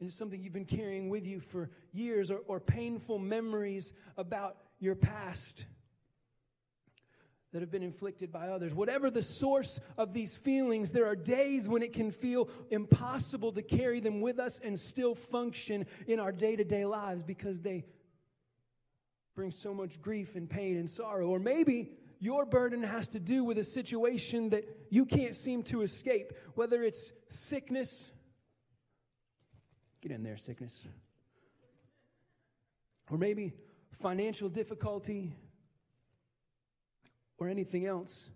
And 0.00 0.08
it's 0.08 0.16
something 0.16 0.42
you've 0.42 0.52
been 0.52 0.64
carrying 0.64 1.08
with 1.08 1.26
you 1.26 1.38
for 1.38 1.70
years, 1.92 2.30
or, 2.30 2.38
or 2.46 2.60
painful 2.60 3.18
memories 3.18 3.92
about 4.16 4.56
your 4.80 4.94
past. 4.94 5.66
that 7.52 7.60
have 7.60 7.70
been 7.70 7.84
inflicted 7.84 8.32
by 8.32 8.48
others. 8.48 8.74
Whatever 8.74 9.12
the 9.12 9.22
source 9.22 9.78
of 9.96 10.12
these 10.12 10.34
feelings, 10.34 10.90
there 10.90 11.06
are 11.06 11.14
days 11.14 11.68
when 11.68 11.82
it 11.82 11.92
can 11.92 12.10
feel 12.10 12.48
impossible 12.70 13.52
to 13.52 13.62
carry 13.62 14.00
them 14.00 14.20
with 14.20 14.40
us 14.40 14.58
and 14.64 14.78
still 14.78 15.14
function 15.14 15.86
in 16.08 16.18
our 16.18 16.32
day 16.32 16.56
to 16.56 16.64
day 16.64 16.84
lives 16.84 17.22
because 17.22 17.60
they 17.60 17.84
bring 19.34 19.50
so 19.50 19.74
much 19.74 20.00
grief 20.00 20.36
and 20.36 20.48
pain 20.48 20.76
and 20.76 20.88
sorrow. 20.88 21.26
Or 21.26 21.38
maybe 21.38 21.92
your 22.20 22.46
burden 22.46 22.82
has 22.82 23.08
to 23.08 23.20
do 23.20 23.44
with 23.44 23.58
a 23.58 23.64
situation 23.64 24.50
that 24.50 24.64
you 24.90 25.04
can't 25.04 25.36
seem 25.36 25.62
to 25.64 25.82
escape, 25.82 26.32
whether 26.54 26.82
it's 26.82 27.12
sickness. 27.28 28.10
Get 30.00 30.12
in 30.12 30.22
there, 30.22 30.36
sickness. 30.36 30.82
Or 33.10 33.18
maybe 33.18 33.52
financial 33.92 34.48
difficulty, 34.48 35.34
or 37.38 37.48
anything 37.48 37.86
else. 37.86 38.28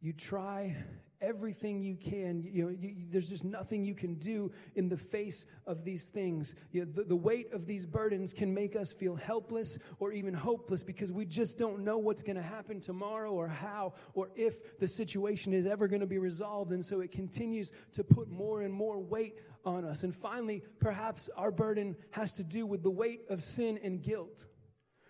You 0.00 0.12
try 0.12 0.76
everything 1.22 1.80
you 1.80 1.94
can. 1.96 2.42
You 2.42 2.64
know, 2.64 2.76
you, 2.78 2.94
there's 3.10 3.28
just 3.28 3.44
nothing 3.44 3.84
you 3.84 3.94
can 3.94 4.14
do 4.14 4.52
in 4.74 4.88
the 4.88 4.96
face 4.96 5.46
of 5.66 5.84
these 5.84 6.06
things. 6.06 6.54
You 6.72 6.84
know, 6.84 6.92
the, 6.92 7.04
the 7.04 7.16
weight 7.16 7.52
of 7.52 7.66
these 7.66 7.86
burdens 7.86 8.34
can 8.34 8.52
make 8.52 8.76
us 8.76 8.92
feel 8.92 9.14
helpless 9.14 9.78
or 10.00 10.12
even 10.12 10.34
hopeless 10.34 10.82
because 10.82 11.12
we 11.12 11.24
just 11.24 11.56
don't 11.56 11.84
know 11.84 11.96
what's 11.96 12.22
going 12.22 12.36
to 12.36 12.42
happen 12.42 12.80
tomorrow 12.80 13.32
or 13.32 13.48
how 13.48 13.94
or 14.14 14.28
if 14.34 14.78
the 14.78 14.88
situation 14.88 15.52
is 15.52 15.66
ever 15.66 15.88
going 15.88 16.00
to 16.00 16.06
be 16.06 16.18
resolved. 16.18 16.72
And 16.72 16.84
so 16.84 17.00
it 17.00 17.12
continues 17.12 17.72
to 17.92 18.04
put 18.04 18.28
more 18.28 18.62
and 18.62 18.74
more 18.74 18.98
weight 18.98 19.38
on 19.64 19.84
us. 19.84 20.02
And 20.02 20.14
finally, 20.14 20.62
perhaps 20.80 21.30
our 21.36 21.50
burden 21.50 21.96
has 22.10 22.32
to 22.32 22.42
do 22.42 22.66
with 22.66 22.82
the 22.82 22.90
weight 22.90 23.22
of 23.30 23.42
sin 23.42 23.78
and 23.82 24.02
guilt. 24.02 24.46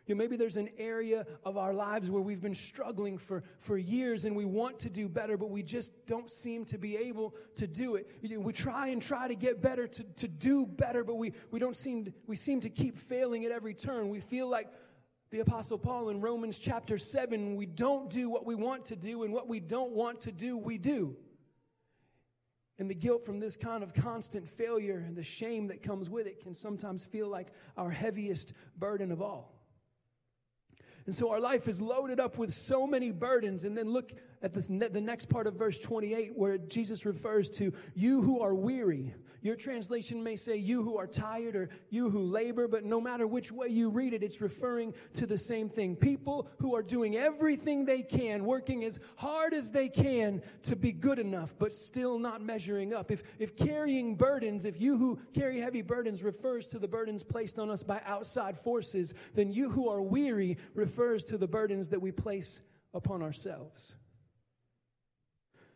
You 0.06 0.14
know, 0.14 0.18
maybe 0.18 0.36
there's 0.36 0.56
an 0.56 0.68
area 0.78 1.24
of 1.44 1.56
our 1.56 1.72
lives 1.72 2.10
where 2.10 2.22
we've 2.22 2.40
been 2.40 2.54
struggling 2.54 3.18
for, 3.18 3.44
for 3.58 3.78
years 3.78 4.24
and 4.24 4.34
we 4.34 4.44
want 4.44 4.80
to 4.80 4.90
do 4.90 5.08
better, 5.08 5.36
but 5.36 5.50
we 5.50 5.62
just 5.62 5.92
don't 6.06 6.28
seem 6.30 6.64
to 6.66 6.78
be 6.78 6.96
able 6.96 7.34
to 7.54 7.68
do 7.68 7.94
it. 7.94 8.10
We 8.20 8.52
try 8.52 8.88
and 8.88 9.00
try 9.00 9.28
to 9.28 9.36
get 9.36 9.62
better, 9.62 9.86
to, 9.86 10.02
to 10.02 10.28
do 10.28 10.66
better, 10.66 11.04
but 11.04 11.14
we, 11.14 11.32
we 11.52 11.60
don't 11.60 11.76
seem 11.76 12.06
to, 12.06 12.12
we 12.26 12.34
seem 12.34 12.60
to 12.62 12.68
keep 12.68 12.98
failing 12.98 13.44
at 13.44 13.52
every 13.52 13.74
turn. 13.74 14.08
We 14.08 14.18
feel 14.18 14.48
like 14.48 14.68
the 15.30 15.40
Apostle 15.40 15.78
Paul 15.78 16.10
in 16.10 16.20
Romans 16.20 16.58
chapter 16.58 16.98
7, 16.98 17.54
we 17.54 17.64
don't 17.64 18.10
do 18.10 18.28
what 18.28 18.44
we 18.44 18.54
want 18.54 18.84
to 18.86 18.96
do, 18.96 19.22
and 19.22 19.32
what 19.32 19.48
we 19.48 19.60
don't 19.60 19.92
want 19.92 20.20
to 20.22 20.32
do, 20.32 20.58
we 20.58 20.78
do. 20.78 21.16
And 22.78 22.90
the 22.90 22.94
guilt 22.94 23.24
from 23.24 23.38
this 23.38 23.56
kind 23.56 23.82
of 23.82 23.94
constant 23.94 24.48
failure 24.48 25.04
and 25.06 25.16
the 25.16 25.22
shame 25.22 25.68
that 25.68 25.82
comes 25.82 26.10
with 26.10 26.26
it 26.26 26.42
can 26.42 26.54
sometimes 26.54 27.04
feel 27.04 27.28
like 27.28 27.48
our 27.76 27.90
heaviest 27.90 28.52
burden 28.76 29.12
of 29.12 29.22
all. 29.22 29.61
And 31.06 31.14
so 31.14 31.30
our 31.30 31.40
life 31.40 31.66
is 31.66 31.80
loaded 31.80 32.20
up 32.20 32.38
with 32.38 32.52
so 32.52 32.86
many 32.86 33.10
burdens. 33.10 33.64
And 33.64 33.76
then 33.76 33.90
look 33.90 34.12
at 34.42 34.54
this, 34.54 34.66
the 34.66 35.00
next 35.00 35.28
part 35.28 35.46
of 35.46 35.54
verse 35.54 35.78
28 35.78 36.36
where 36.36 36.58
Jesus 36.58 37.04
refers 37.04 37.50
to 37.50 37.72
you 37.94 38.22
who 38.22 38.40
are 38.40 38.54
weary. 38.54 39.14
Your 39.44 39.56
translation 39.56 40.22
may 40.22 40.36
say 40.36 40.56
you 40.56 40.84
who 40.84 40.96
are 40.96 41.08
tired 41.08 41.56
or 41.56 41.68
you 41.90 42.10
who 42.10 42.22
labor, 42.22 42.68
but 42.68 42.84
no 42.84 43.00
matter 43.00 43.26
which 43.26 43.50
way 43.50 43.66
you 43.66 43.88
read 43.88 44.14
it, 44.14 44.22
it's 44.22 44.40
referring 44.40 44.94
to 45.14 45.26
the 45.26 45.36
same 45.36 45.68
thing. 45.68 45.96
People 45.96 46.48
who 46.58 46.76
are 46.76 46.82
doing 46.82 47.16
everything 47.16 47.84
they 47.84 48.02
can, 48.02 48.44
working 48.44 48.84
as 48.84 49.00
hard 49.16 49.52
as 49.52 49.72
they 49.72 49.88
can 49.88 50.40
to 50.62 50.76
be 50.76 50.92
good 50.92 51.18
enough, 51.18 51.56
but 51.58 51.72
still 51.72 52.20
not 52.20 52.40
measuring 52.40 52.94
up. 52.94 53.10
If, 53.10 53.24
if 53.40 53.56
carrying 53.56 54.14
burdens, 54.14 54.64
if 54.64 54.80
you 54.80 54.96
who 54.96 55.18
carry 55.34 55.58
heavy 55.58 55.82
burdens 55.82 56.22
refers 56.22 56.64
to 56.66 56.78
the 56.78 56.86
burdens 56.86 57.24
placed 57.24 57.58
on 57.58 57.68
us 57.68 57.82
by 57.82 58.00
outside 58.06 58.56
forces, 58.56 59.12
then 59.34 59.52
you 59.52 59.68
who 59.68 59.88
are 59.88 60.02
weary 60.02 60.56
refers 60.74 60.91
to 61.24 61.38
the 61.38 61.46
burdens 61.46 61.88
that 61.90 62.00
we 62.00 62.12
place 62.12 62.62
upon 62.94 63.22
ourselves. 63.22 63.94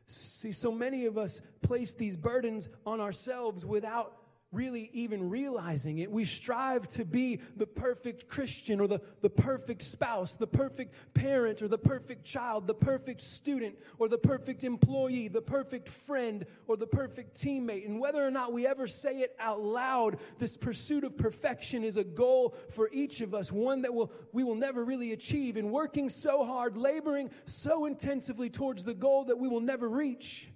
See, 0.07 0.53
so 0.53 0.71
many 0.71 1.07
of 1.07 1.19
us 1.19 1.41
place 1.63 1.95
these 1.95 2.17
burdens 2.17 2.69
on 2.85 3.01
ourselves 3.01 3.65
without 3.67 4.17
really 4.57 4.91
even 4.95 5.29
realizing 5.29 5.99
it. 5.99 6.11
We 6.11 6.25
strive 6.25 6.89
to 6.89 7.05
be 7.05 7.41
the 7.57 7.67
perfect 7.67 8.27
Christian 8.27 8.81
or 8.81 8.89
the, 8.89 9.01
the 9.21 9.29
perfect 9.29 9.83
spouse, 9.83 10.35
the 10.35 10.47
perfect 10.47 10.95
parent 11.13 11.61
or 11.61 11.69
the 11.69 11.79
perfect 11.79 12.25
child, 12.25 12.67
the 12.67 12.75
perfect 12.75 13.21
student 13.21 13.77
or 13.99 14.09
the 14.09 14.19
perfect 14.19 14.65
employee, 14.65 15.29
the 15.29 15.43
perfect 15.43 15.89
friend 15.91 16.47
or 16.67 16.77
the 16.77 16.87
perfect 16.87 17.37
teammate. 17.37 17.85
And 17.85 18.01
whether 18.01 18.27
or 18.27 18.31
not 18.31 18.53
we 18.53 18.67
ever 18.67 18.89
say 18.89 19.19
it 19.19 19.37
out 19.39 19.61
loud, 19.63 20.19
this 20.39 20.57
pursuit 20.57 21.05
of 21.05 21.19
perfection 21.19 21.85
is 21.85 21.99
a 21.99 22.05
goal 22.05 22.57
for 22.71 22.89
each 22.93 23.21
of 23.21 23.35
us, 23.35 23.53
one 23.53 23.83
that 23.83 23.93
will, 23.93 24.11
we 24.33 24.43
will 24.43 24.55
never 24.55 24.85
really 24.85 25.13
achieve. 25.13 25.59
And 25.59 25.71
working 25.71 26.09
so 26.09 26.45
hard, 26.45 26.79
laboring 26.79 27.31
so 27.45 27.85
intensively 27.85 28.49
towards 28.49 28.85
the 28.85 28.95
goal 28.95 29.25
that 29.27 29.39
we 29.39 29.49
will 29.49 29.61
never 29.61 29.89
reach 29.89 30.49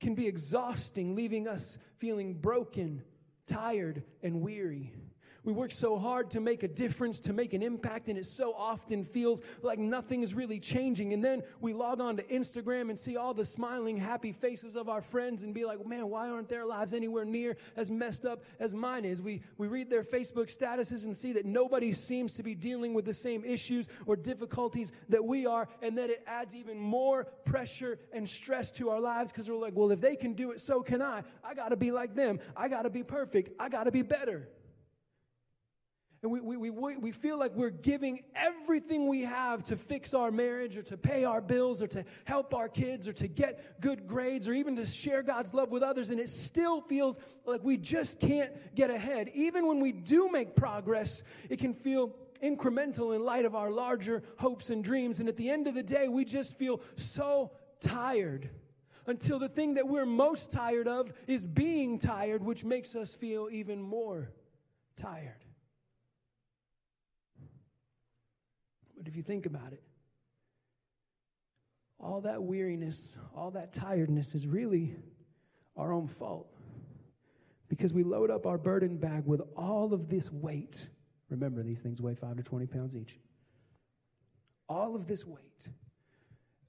can 0.00 0.14
be 0.14 0.26
exhausting, 0.26 1.14
leaving 1.14 1.48
us 1.48 1.78
feeling 1.96 2.34
broken 2.34 3.02
tired 3.52 4.02
and 4.22 4.40
weary. 4.40 4.92
We 5.44 5.52
work 5.52 5.72
so 5.72 5.98
hard 5.98 6.30
to 6.30 6.40
make 6.40 6.62
a 6.62 6.68
difference, 6.68 7.18
to 7.20 7.32
make 7.32 7.52
an 7.52 7.62
impact, 7.62 8.08
and 8.08 8.16
it 8.16 8.26
so 8.26 8.54
often 8.54 9.04
feels 9.04 9.42
like 9.60 9.76
nothing 9.76 10.22
is 10.22 10.34
really 10.34 10.60
changing. 10.60 11.12
And 11.12 11.24
then 11.24 11.42
we 11.60 11.72
log 11.72 12.00
on 12.00 12.16
to 12.18 12.22
Instagram 12.24 12.90
and 12.90 12.98
see 12.98 13.16
all 13.16 13.34
the 13.34 13.44
smiling, 13.44 13.96
happy 13.96 14.30
faces 14.30 14.76
of 14.76 14.88
our 14.88 15.02
friends 15.02 15.42
and 15.42 15.52
be 15.52 15.64
like, 15.64 15.84
man, 15.84 16.08
why 16.08 16.28
aren't 16.28 16.48
their 16.48 16.64
lives 16.64 16.94
anywhere 16.94 17.24
near 17.24 17.56
as 17.76 17.90
messed 17.90 18.24
up 18.24 18.44
as 18.60 18.72
mine 18.72 19.04
is? 19.04 19.20
We, 19.20 19.42
we 19.58 19.66
read 19.66 19.90
their 19.90 20.04
Facebook 20.04 20.46
statuses 20.56 21.04
and 21.04 21.16
see 21.16 21.32
that 21.32 21.44
nobody 21.44 21.92
seems 21.92 22.34
to 22.34 22.44
be 22.44 22.54
dealing 22.54 22.94
with 22.94 23.04
the 23.04 23.14
same 23.14 23.44
issues 23.44 23.88
or 24.06 24.14
difficulties 24.14 24.92
that 25.08 25.24
we 25.24 25.44
are, 25.44 25.68
and 25.82 25.98
that 25.98 26.08
it 26.08 26.22
adds 26.28 26.54
even 26.54 26.78
more 26.78 27.24
pressure 27.44 27.98
and 28.12 28.28
stress 28.28 28.70
to 28.72 28.90
our 28.90 29.00
lives 29.00 29.32
because 29.32 29.48
we're 29.48 29.56
like, 29.56 29.74
well, 29.74 29.90
if 29.90 30.00
they 30.00 30.14
can 30.14 30.34
do 30.34 30.52
it, 30.52 30.60
so 30.60 30.82
can 30.82 31.02
I. 31.02 31.24
I 31.42 31.54
got 31.54 31.70
to 31.70 31.76
be 31.76 31.90
like 31.90 32.14
them. 32.14 32.38
I 32.56 32.68
got 32.68 32.82
to 32.82 32.90
be 32.90 33.02
perfect. 33.02 33.50
I 33.58 33.68
got 33.68 33.84
to 33.84 33.90
be 33.90 34.02
better. 34.02 34.48
And 36.22 36.30
we, 36.30 36.40
we, 36.40 36.70
we, 36.70 36.96
we 36.96 37.10
feel 37.10 37.36
like 37.36 37.52
we're 37.56 37.70
giving 37.70 38.22
everything 38.36 39.08
we 39.08 39.22
have 39.22 39.64
to 39.64 39.76
fix 39.76 40.14
our 40.14 40.30
marriage 40.30 40.76
or 40.76 40.82
to 40.84 40.96
pay 40.96 41.24
our 41.24 41.40
bills 41.40 41.82
or 41.82 41.88
to 41.88 42.04
help 42.24 42.54
our 42.54 42.68
kids 42.68 43.08
or 43.08 43.12
to 43.14 43.26
get 43.26 43.80
good 43.80 44.06
grades 44.06 44.46
or 44.46 44.52
even 44.52 44.76
to 44.76 44.86
share 44.86 45.24
God's 45.24 45.52
love 45.52 45.70
with 45.70 45.82
others. 45.82 46.10
And 46.10 46.20
it 46.20 46.28
still 46.28 46.80
feels 46.80 47.18
like 47.44 47.64
we 47.64 47.76
just 47.76 48.20
can't 48.20 48.52
get 48.76 48.88
ahead. 48.88 49.30
Even 49.34 49.66
when 49.66 49.80
we 49.80 49.90
do 49.90 50.30
make 50.30 50.54
progress, 50.54 51.24
it 51.50 51.58
can 51.58 51.74
feel 51.74 52.14
incremental 52.40 53.16
in 53.16 53.24
light 53.24 53.44
of 53.44 53.56
our 53.56 53.72
larger 53.72 54.22
hopes 54.36 54.70
and 54.70 54.84
dreams. 54.84 55.18
And 55.18 55.28
at 55.28 55.36
the 55.36 55.50
end 55.50 55.66
of 55.66 55.74
the 55.74 55.82
day, 55.82 56.06
we 56.06 56.24
just 56.24 56.56
feel 56.56 56.82
so 56.94 57.50
tired 57.80 58.48
until 59.06 59.40
the 59.40 59.48
thing 59.48 59.74
that 59.74 59.88
we're 59.88 60.06
most 60.06 60.52
tired 60.52 60.86
of 60.86 61.12
is 61.26 61.48
being 61.48 61.98
tired, 61.98 62.44
which 62.44 62.62
makes 62.62 62.94
us 62.94 63.12
feel 63.12 63.48
even 63.50 63.82
more 63.82 64.30
tired. 64.96 65.42
But 69.02 69.08
if 69.08 69.16
you 69.16 69.24
think 69.24 69.46
about 69.46 69.72
it, 69.72 69.82
all 71.98 72.20
that 72.20 72.40
weariness, 72.40 73.16
all 73.36 73.50
that 73.50 73.72
tiredness 73.72 74.32
is 74.32 74.46
really 74.46 74.94
our 75.76 75.92
own 75.92 76.06
fault. 76.06 76.46
Because 77.68 77.92
we 77.92 78.04
load 78.04 78.30
up 78.30 78.46
our 78.46 78.58
burden 78.58 78.98
bag 78.98 79.24
with 79.26 79.40
all 79.56 79.92
of 79.92 80.08
this 80.08 80.30
weight. 80.30 80.86
Remember, 81.30 81.64
these 81.64 81.80
things 81.80 82.00
weigh 82.00 82.14
5 82.14 82.36
to 82.36 82.42
20 82.44 82.66
pounds 82.66 82.94
each. 82.94 83.18
All 84.68 84.94
of 84.94 85.08
this 85.08 85.26
weight, 85.26 85.68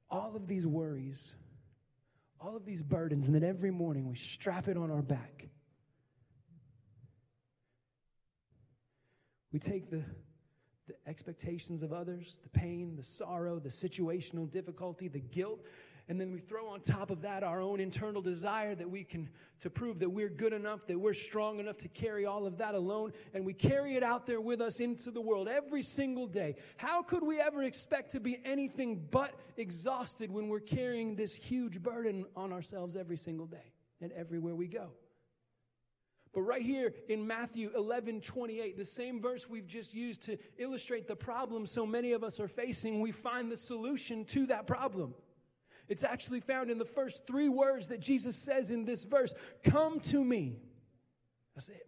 all 0.09 0.35
of 0.35 0.47
these 0.47 0.65
worries, 0.65 1.35
all 2.41 2.55
of 2.55 2.65
these 2.65 2.81
burdens, 2.81 3.25
and 3.25 3.35
then 3.35 3.43
every 3.43 3.69
morning 3.69 4.09
we 4.09 4.15
strap 4.15 4.67
it 4.67 4.75
on 4.75 4.89
our 4.89 5.03
back. 5.03 5.49
We 9.51 9.59
take 9.59 9.91
the 9.91 10.03
the 10.87 10.95
expectations 11.07 11.83
of 11.83 11.93
others, 11.93 12.37
the 12.43 12.49
pain, 12.49 12.95
the 12.95 13.03
sorrow, 13.03 13.59
the 13.59 13.69
situational 13.69 14.49
difficulty, 14.49 15.07
the 15.07 15.19
guilt. 15.19 15.63
And 16.09 16.19
then 16.19 16.33
we 16.33 16.39
throw 16.39 16.67
on 16.67 16.81
top 16.81 17.11
of 17.11 17.21
that 17.21 17.43
our 17.43 17.61
own 17.61 17.79
internal 17.79 18.21
desire 18.21 18.75
that 18.75 18.89
we 18.89 19.05
can, 19.05 19.29
to 19.61 19.69
prove 19.69 19.99
that 19.99 20.09
we're 20.09 20.29
good 20.29 20.51
enough, 20.51 20.85
that 20.87 20.99
we're 20.99 21.13
strong 21.13 21.59
enough 21.61 21.77
to 21.77 21.87
carry 21.87 22.25
all 22.25 22.45
of 22.45 22.57
that 22.57 22.75
alone. 22.75 23.13
And 23.33 23.45
we 23.45 23.53
carry 23.53 23.95
it 23.95 24.03
out 24.03 24.25
there 24.25 24.41
with 24.41 24.59
us 24.59 24.81
into 24.81 25.11
the 25.11 25.21
world 25.21 25.47
every 25.47 25.81
single 25.81 26.27
day. 26.27 26.55
How 26.75 27.01
could 27.03 27.23
we 27.23 27.39
ever 27.39 27.63
expect 27.63 28.11
to 28.11 28.19
be 28.19 28.37
anything 28.43 29.07
but 29.11 29.33
exhausted 29.55 30.29
when 30.29 30.49
we're 30.49 30.59
carrying 30.59 31.15
this 31.15 31.33
huge 31.33 31.81
burden 31.81 32.25
on 32.35 32.51
ourselves 32.51 32.97
every 32.97 33.17
single 33.17 33.45
day 33.45 33.71
and 34.01 34.11
everywhere 34.11 34.55
we 34.55 34.67
go? 34.67 34.89
But 36.33 36.41
right 36.41 36.61
here 36.61 36.93
in 37.07 37.25
Matthew 37.27 37.71
11 37.75 38.21
28, 38.21 38.75
the 38.75 38.85
same 38.85 39.21
verse 39.21 39.47
we've 39.47 39.67
just 39.67 39.93
used 39.93 40.23
to 40.23 40.37
illustrate 40.57 41.07
the 41.07 41.15
problem 41.15 41.65
so 41.65 41.85
many 41.85 42.11
of 42.13 42.23
us 42.23 42.39
are 42.39 42.47
facing, 42.47 43.01
we 43.01 43.11
find 43.11 43.51
the 43.51 43.57
solution 43.57 44.25
to 44.25 44.47
that 44.47 44.65
problem. 44.65 45.13
It's 45.87 46.03
actually 46.03 46.39
found 46.39 46.71
in 46.71 46.77
the 46.79 46.85
first 46.85 47.27
three 47.27 47.49
words 47.49 47.87
that 47.89 47.99
Jesus 47.99 48.35
says 48.35 48.71
in 48.71 48.85
this 48.85 49.03
verse 49.03 49.33
Come 49.63 49.99
to 50.01 50.23
me. 50.23 50.57
That's 51.55 51.69
it. 51.69 51.87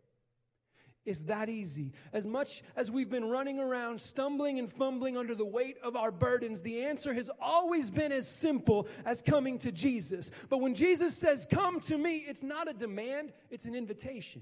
It's 1.06 1.22
that 1.24 1.50
easy. 1.50 1.94
As 2.14 2.26
much 2.26 2.64
as 2.76 2.90
we've 2.90 3.10
been 3.10 3.30
running 3.30 3.60
around, 3.60 4.02
stumbling 4.02 4.58
and 4.58 4.72
fumbling 4.72 5.18
under 5.18 5.36
the 5.36 5.46
weight 5.46 5.78
of 5.84 5.96
our 5.96 6.10
burdens, 6.10 6.64
the 6.64 6.82
answer 6.82 7.14
has 7.14 7.30
always 7.40 7.92
been 7.92 8.12
as 8.12 8.28
simple 8.28 8.88
as 9.06 9.22
coming 9.22 9.60
to 9.60 9.72
Jesus. 9.72 10.32
But 10.50 10.62
when 10.62 10.74
Jesus 10.74 11.16
says, 11.16 11.48
Come 11.50 11.80
to 11.82 11.98
me, 11.98 12.26
it's 12.28 12.42
not 12.42 12.68
a 12.68 12.74
demand, 12.74 13.34
it's 13.52 13.66
an 13.66 13.76
invitation. 13.76 14.42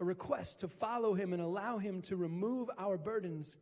A 0.00 0.04
request 0.04 0.60
to 0.60 0.68
follow 0.68 1.14
him 1.14 1.32
and 1.32 1.40
allow 1.40 1.78
him 1.78 2.02
to 2.02 2.16
remove 2.16 2.68
our 2.76 2.98
burdens 2.98 3.56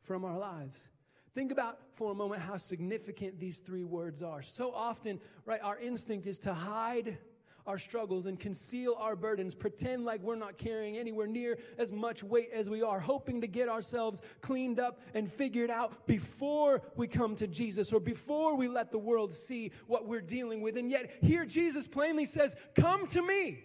from 0.00 0.24
our 0.24 0.36
lives. 0.36 0.90
Think 1.34 1.52
about 1.52 1.78
for 1.94 2.10
a 2.10 2.14
moment 2.14 2.42
how 2.42 2.56
significant 2.56 3.38
these 3.38 3.60
three 3.60 3.84
words 3.84 4.22
are. 4.22 4.42
So 4.42 4.72
often, 4.74 5.20
right, 5.46 5.60
our 5.62 5.78
instinct 5.78 6.26
is 6.26 6.38
to 6.40 6.52
hide 6.52 7.16
our 7.66 7.78
struggles 7.78 8.26
and 8.26 8.38
conceal 8.38 8.96
our 8.98 9.14
burdens, 9.14 9.54
pretend 9.54 10.04
like 10.04 10.20
we're 10.22 10.36
not 10.36 10.58
carrying 10.58 10.96
anywhere 10.98 11.26
near 11.26 11.58
as 11.78 11.92
much 11.92 12.22
weight 12.22 12.50
as 12.52 12.68
we 12.68 12.82
are, 12.82 13.00
hoping 13.00 13.40
to 13.40 13.46
get 13.46 13.68
ourselves 13.68 14.22
cleaned 14.40 14.80
up 14.80 15.00
and 15.14 15.30
figured 15.30 15.70
out 15.70 16.06
before 16.06 16.82
we 16.96 17.06
come 17.06 17.34
to 17.36 17.46
Jesus 17.46 17.92
or 17.92 18.00
before 18.00 18.56
we 18.56 18.68
let 18.68 18.90
the 18.90 18.98
world 18.98 19.32
see 19.32 19.72
what 19.86 20.06
we're 20.06 20.20
dealing 20.20 20.60
with. 20.60 20.76
And 20.76 20.90
yet, 20.90 21.10
here 21.20 21.44
Jesus 21.44 21.86
plainly 21.86 22.24
says, 22.24 22.54
Come 22.74 23.06
to 23.08 23.22
me. 23.22 23.64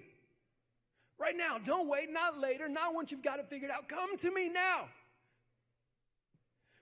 Right 1.19 1.35
now, 1.35 1.57
don't 1.57 1.87
wait, 1.87 2.11
not 2.11 2.39
later, 2.39 2.69
not 2.69 2.93
once 2.93 3.11
you've 3.11 3.23
got 3.23 3.39
it 3.39 3.49
figured 3.49 3.71
out. 3.71 3.89
Come 3.89 4.17
to 4.17 4.31
me 4.31 4.49
now. 4.49 4.89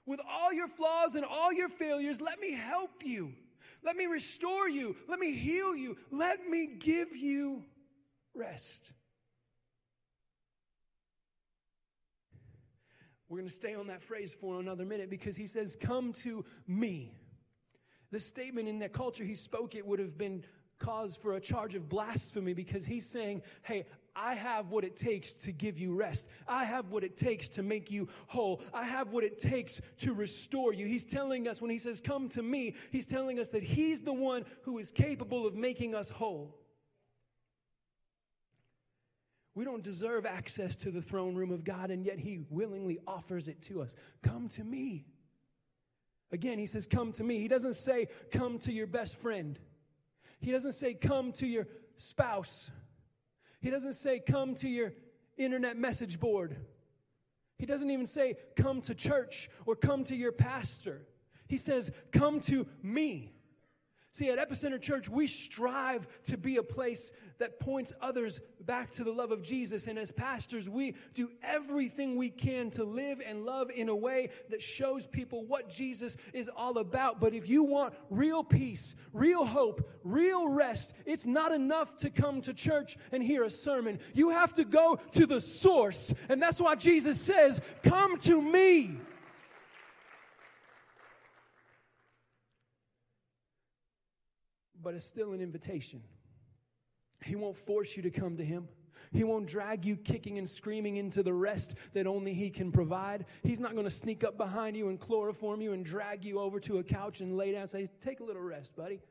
With 0.06 0.20
all 0.30 0.54
your 0.54 0.68
flaws 0.68 1.16
and 1.16 1.26
all 1.26 1.54
your 1.54 1.70
failures, 1.70 2.22
let 2.22 2.40
me 2.40 2.54
help 2.54 3.04
you. 3.04 3.34
Let 3.86 3.96
me 3.96 4.08
restore 4.08 4.68
you. 4.68 4.96
Let 5.08 5.20
me 5.20 5.32
heal 5.32 5.76
you. 5.76 5.96
Let 6.12 6.50
me 6.50 6.66
give 6.66 7.16
you 7.16 7.64
rest. 8.34 8.92
We're 13.30 13.38
going 13.38 13.48
to 13.48 13.54
stay 13.54 13.76
on 13.76 13.88
that 13.88 14.02
phrase 14.02 14.34
for 14.34 14.60
another 14.60 14.86
minute 14.86 15.10
because 15.10 15.36
he 15.36 15.46
says, 15.46 15.78
Come 15.80 16.14
to 16.14 16.44
me. 16.68 17.14
This 18.12 18.26
statement 18.26 18.68
in 18.68 18.80
that 18.80 18.94
culture 18.94 19.24
he 19.24 19.36
spoke 19.36 19.76
it 19.76 19.86
would 19.86 20.00
have 20.00 20.18
been 20.18 20.44
cause 20.80 21.16
for 21.16 21.34
a 21.34 21.40
charge 21.40 21.76
of 21.76 21.88
blasphemy 21.88 22.54
because 22.54 22.86
he's 22.86 23.06
saying, 23.06 23.44
Hey, 23.62 23.86
I 24.16 24.34
have 24.34 24.70
what 24.70 24.84
it 24.84 24.96
takes 24.96 25.34
to 25.34 25.52
give 25.52 25.78
you 25.78 25.94
rest. 25.94 26.30
I 26.48 26.64
have 26.64 26.90
what 26.90 27.04
it 27.04 27.18
takes 27.18 27.50
to 27.50 27.64
make 27.64 27.92
you 27.92 28.08
whole. 28.28 28.62
I 28.74 28.86
have 28.86 29.12
what 29.12 29.24
it 29.26 29.40
takes 29.40 29.82
to 30.00 30.14
restore 30.14 30.74
you. 30.74 30.86
He's 30.86 31.06
telling 31.06 31.48
us 31.48 31.62
when 31.62 31.70
he 31.70 31.78
says, 31.78 32.00
Come 32.00 32.30
to 32.30 32.42
me, 32.42 32.76
he's 32.92 33.06
telling 33.06 33.40
us 33.40 33.50
that 33.50 33.64
he's 33.64 34.02
the 34.02 34.14
one 34.14 34.46
who 34.62 34.78
is 34.78 34.90
capable 34.90 35.46
of 35.46 35.56
making 35.56 35.94
us 35.96 36.10
whole. 36.10 36.56
We 39.54 39.66
don't 39.66 39.84
deserve 39.84 40.26
access 40.26 40.76
to 40.78 40.92
the 40.92 41.02
throne 41.02 41.36
room 41.36 41.52
of 41.52 41.64
God, 41.64 41.90
and 41.90 42.06
yet 42.06 42.20
he 42.20 42.40
willingly 42.50 43.00
offers 43.08 43.48
it 43.48 43.62
to 43.64 43.82
us. 43.82 43.96
Come 44.22 44.50
to 44.50 44.64
me. 44.64 45.06
Again, 46.32 46.58
he 46.58 46.66
says, 46.66 46.86
Come 46.86 47.12
to 47.14 47.24
me. 47.24 47.40
He 47.40 47.48
doesn't 47.48 47.76
say, 47.76 48.08
Come 48.32 48.60
to 48.60 48.72
your 48.72 48.88
best 48.88 49.18
friend. 49.18 49.60
He 50.40 50.52
doesn't 50.52 50.74
say, 50.74 50.94
Come 50.94 51.32
to 51.34 51.48
your 51.48 51.68
spouse. 51.96 52.70
He 53.66 53.72
doesn't 53.72 53.94
say, 53.94 54.20
Come 54.20 54.54
to 54.58 54.70
your 54.70 54.94
internet 55.40 55.76
message 55.76 56.20
board. 56.20 56.56
He 57.58 57.66
doesn't 57.66 57.90
even 57.90 58.06
say, 58.06 58.36
Come 58.56 58.80
to 58.82 58.94
church 58.94 59.50
or 59.66 59.76
come 59.76 60.04
to 60.04 60.16
your 60.16 60.32
pastor. 60.32 61.02
He 61.48 61.58
says, 61.58 61.92
Come 62.12 62.42
to 62.42 62.68
me. 62.84 63.34
See, 64.16 64.30
at 64.30 64.40
Epicenter 64.40 64.80
Church, 64.80 65.10
we 65.10 65.28
strive 65.28 66.08
to 66.24 66.38
be 66.38 66.56
a 66.56 66.64
place 66.64 67.12
that 67.38 67.60
points 67.60 67.92
others 68.02 68.40
back 68.62 68.90
to 68.92 69.04
the 69.04 69.12
love 69.12 69.34
of 69.34 69.42
Jesus. 69.42 69.88
And 69.88 70.00
as 70.00 70.10
pastors, 70.10 70.70
we 70.70 70.96
do 71.14 71.32
everything 71.44 72.16
we 72.16 72.30
can 72.30 72.72
to 72.72 72.86
live 72.86 73.20
and 73.20 73.44
love 73.44 73.70
in 73.72 73.90
a 73.90 73.96
way 73.96 74.30
that 74.52 74.64
shows 74.64 75.06
people 75.06 75.44
what 75.44 75.70
Jesus 75.70 76.16
is 76.32 76.50
all 76.56 76.78
about. 76.78 77.20
But 77.20 77.34
if 77.34 77.50
you 77.50 77.64
want 77.64 77.94
real 78.10 78.42
peace, 78.42 78.96
real 79.12 79.44
hope, 79.44 79.86
real 80.06 80.48
rest, 80.48 80.94
it's 81.06 81.26
not 81.26 81.52
enough 81.52 81.98
to 81.98 82.10
come 82.10 82.40
to 82.44 82.54
church 82.54 82.98
and 83.12 83.22
hear 83.22 83.44
a 83.44 83.50
sermon. 83.50 84.00
You 84.14 84.30
have 84.30 84.54
to 84.54 84.64
go 84.64 84.98
to 85.12 85.26
the 85.26 85.42
source. 85.42 86.14
And 86.30 86.42
that's 86.42 86.62
why 86.62 86.76
Jesus 86.76 87.20
says, 87.20 87.60
Come 87.84 88.18
to 88.20 88.42
me. 88.42 88.98
But 94.86 94.94
it's 94.94 95.04
still 95.04 95.34
an 95.34 95.42
invitation. 95.42 96.00
He 97.24 97.36
won't 97.36 97.58
force 97.58 97.98
you 97.98 98.04
to 98.04 98.12
come 98.12 98.38
to 98.38 98.46
Him. 98.46 98.68
He 99.12 99.24
won't 99.24 99.48
drag 99.48 99.84
you 99.84 99.98
kicking 99.98 100.38
and 100.38 100.48
screaming 100.48 100.98
into 100.98 101.24
the 101.24 101.34
rest 101.34 101.74
that 101.94 102.06
only 102.06 102.36
He 102.36 102.52
can 102.52 102.72
provide. 102.72 103.26
He's 103.42 103.60
not 103.60 103.74
going 103.74 103.86
to 103.86 103.92
sneak 103.92 104.24
up 104.24 104.38
behind 104.38 104.78
you 104.78 104.90
and 104.90 105.00
chloroform 105.00 105.60
you 105.60 105.74
and 105.74 105.84
drag 105.84 106.24
you 106.24 106.40
over 106.40 106.60
to 106.62 106.78
a 106.78 106.84
couch 106.84 107.20
and 107.20 107.36
lay 107.36 107.52
down 107.52 107.62
and 107.62 107.70
say, 107.70 107.90
Take 108.00 108.20
a 108.20 108.24
little 108.24 108.44
rest, 108.44 108.76
buddy. 108.76 109.02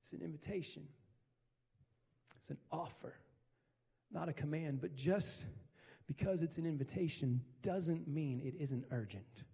It's 0.00 0.14
an 0.14 0.22
invitation, 0.22 0.84
it's 2.38 2.48
an 2.48 2.58
offer, 2.70 3.14
not 4.10 4.30
a 4.30 4.32
command. 4.32 4.80
But 4.80 4.96
just 4.96 5.44
because 6.06 6.40
it's 6.40 6.56
an 6.56 6.64
invitation 6.64 7.42
doesn't 7.60 8.08
mean 8.08 8.40
it 8.42 8.54
isn't 8.58 8.86
urgent. 8.90 9.44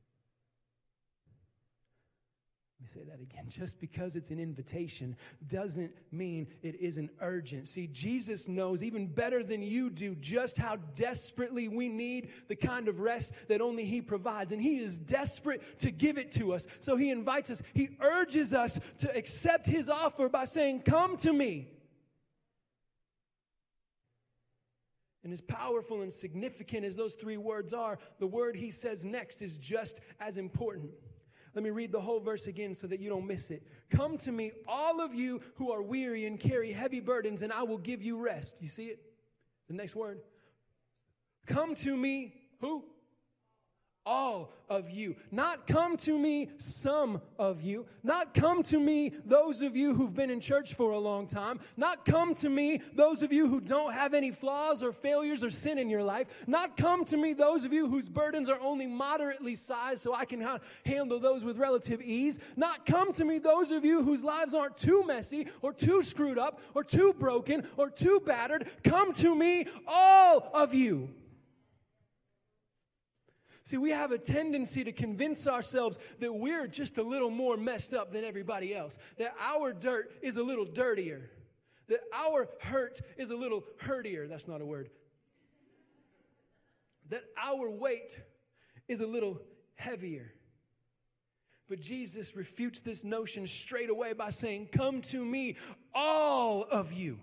Let 2.81 2.87
me 2.87 3.01
say 3.01 3.11
that 3.11 3.21
again. 3.21 3.45
Just 3.49 3.81
because 3.81 4.14
it's 4.14 4.31
an 4.31 4.38
invitation 4.38 5.17
doesn't 5.49 5.93
mean 6.12 6.47
it 6.62 6.77
isn't 6.81 7.11
urgent. 7.21 7.67
See, 7.67 7.88
Jesus 7.88 8.47
knows 8.47 8.83
even 8.83 9.09
better 9.09 9.43
than 9.43 9.62
you 9.62 9.91
do 9.91 10.14
just 10.14 10.57
how 10.57 10.77
desperately 10.95 11.67
we 11.67 11.88
need 11.88 12.31
the 12.47 12.55
kind 12.55 12.88
of 12.88 13.01
rest 13.01 13.33
that 13.49 13.61
only 13.61 13.85
He 13.85 14.01
provides. 14.01 14.53
And 14.53 14.62
He 14.62 14.79
is 14.79 14.99
desperate 14.99 15.81
to 15.81 15.91
give 15.91 16.19
it 16.19 16.33
to 16.33 16.53
us. 16.53 16.67
So 16.79 16.97
He 16.97 17.11
invites 17.11 17.51
us, 17.51 17.62
He 17.75 17.88
urges 18.01 18.55
us 18.55 18.79
to 18.99 19.17
accept 19.17 19.67
His 19.67 19.88
offer 19.88 20.29
by 20.29 20.45
saying, 20.45 20.83
Come 20.83 21.17
to 21.19 21.33
me. 21.33 21.69
And 25.25 25.33
as 25.33 25.41
powerful 25.41 26.03
and 26.03 26.12
significant 26.12 26.85
as 26.85 26.95
those 26.95 27.14
three 27.14 27.37
words 27.37 27.75
are, 27.75 27.99
the 28.21 28.27
word 28.27 28.55
He 28.55 28.71
says 28.71 29.05
next 29.05 29.43
is 29.43 29.57
just 29.57 30.01
as 30.21 30.37
important. 30.37 30.93
Let 31.59 31.64
me 31.64 31.71
read 31.71 31.90
the 31.90 32.01
whole 32.01 32.21
verse 32.21 32.47
again 32.47 32.73
so 32.73 32.87
that 32.87 33.01
you 33.01 33.11
don't 33.11 33.27
miss 33.27 33.51
it. 33.51 33.64
Come 33.90 34.16
to 34.18 34.31
me, 34.31 34.53
all 34.68 35.01
of 35.01 35.12
you 35.12 35.40
who 35.57 35.73
are 35.73 35.83
weary 35.83 36.25
and 36.25 36.38
carry 36.38 36.71
heavy 36.71 37.01
burdens, 37.01 37.42
and 37.42 37.53
I 37.53 37.64
will 37.64 37.79
give 37.79 38.01
you 38.01 38.16
rest. 38.16 38.55
You 38.61 38.68
see 38.68 38.85
it? 38.85 39.01
The 39.66 39.75
next 39.75 39.97
word. 39.97 40.21
Come 41.47 41.75
to 41.75 41.97
me, 41.97 42.33
who? 42.61 42.85
All 44.09 44.51
of 44.71 44.90
you. 44.90 45.16
Not 45.31 45.66
come 45.66 45.99
to 45.99 46.18
me, 46.18 46.49
some 46.57 47.21
of 47.38 47.61
you. 47.61 47.85
Not 48.03 48.33
come 48.33 48.62
to 48.64 48.81
me, 48.81 49.12
those 49.27 49.61
of 49.61 49.77
you 49.77 49.94
who've 49.94 50.14
been 50.14 50.31
in 50.31 50.40
church 50.40 50.73
for 50.75 50.92
a 50.92 50.99
long 50.99 51.27
time. 51.27 51.61
Not 51.77 52.07
come 52.07 52.35
to 52.37 52.49
me, 52.49 52.81
those 52.94 53.23
of 53.23 53.33
you 53.33 53.49
who 53.49 53.61
don't 53.61 53.92
have 53.92 54.14
any 54.14 54.31
flaws 54.31 54.83
or 54.83 54.92
failures 54.92 55.44
or 55.44 55.51
sin 55.51 55.77
in 55.77 55.90
your 55.90 56.03
life. 56.03 56.27
Not 56.47 56.77
come 56.77 57.05
to 57.07 57.18
me, 57.18 57.35
those 57.35 57.64
of 57.64 57.73
you 57.73 57.87
whose 57.87 58.09
burdens 58.09 58.49
are 58.49 58.59
only 58.61 58.87
moderately 58.87 59.55
sized 59.55 60.03
so 60.03 60.14
I 60.14 60.25
can 60.25 60.40
ha- 60.40 60.61
handle 60.87 61.21
those 61.21 61.44
with 61.44 61.59
relative 61.59 62.01
ease. 62.01 62.38
Not 62.57 62.87
come 62.87 63.12
to 63.12 63.27
me, 63.27 63.38
those 63.38 63.71
of 63.71 63.85
you 63.85 64.03
whose 64.03 64.25
lives 64.25 64.55
aren't 64.55 64.79
too 64.79 65.05
messy 65.07 65.49
or 65.61 65.75
too 65.75 66.03
screwed 66.03 66.38
up 66.38 66.62
or 66.75 66.83
too 66.83 67.12
broken 67.12 67.66
or 67.77 67.90
too 67.90 68.23
battered. 68.25 68.68
Come 68.83 69.12
to 69.14 69.35
me, 69.35 69.66
all 69.87 70.51
of 70.55 70.73
you. 70.73 71.11
See, 73.68 73.76
we 73.76 73.90
have 73.90 74.12
a 74.12 74.18
tendency 74.18 74.83
to 74.83 74.92
convince 74.92 75.46
ourselves 75.46 75.98
that 76.20 76.33
we're 76.33 76.66
just 76.66 76.96
a 76.96 77.02
little 77.02 77.28
more 77.28 77.59
messed 77.59 77.92
up 77.92 78.14
than 78.14 78.24
everybody 78.24 78.74
else, 78.74 78.96
that 79.18 79.35
our 79.38 79.74
dirt 79.74 80.11
is 80.22 80.38
a 80.38 80.42
little 80.42 80.64
dirtier, 80.64 81.28
that 81.88 82.00
our 82.14 82.48
hurt 82.62 83.02
is 83.18 83.28
a 83.28 83.37
little 83.37 83.62
hurtier. 83.76 84.26
That's 84.26 84.48
not 84.48 84.62
a 84.62 84.64
word. 84.64 84.88
That 87.11 87.24
our 87.38 87.68
weight 87.68 88.18
is 88.88 89.02
a 89.02 89.07
little 89.07 89.38
heavier. 89.74 90.33
But 91.68 91.81
Jesus 91.81 92.35
refutes 92.35 92.81
this 92.81 93.04
notion 93.04 93.46
straight 93.46 93.90
away 93.90 94.14
by 94.14 94.31
saying, 94.31 94.70
Come 94.72 95.02
to 95.02 95.22
me, 95.22 95.57
all 95.94 96.62
of 96.62 96.94
you 96.94 97.18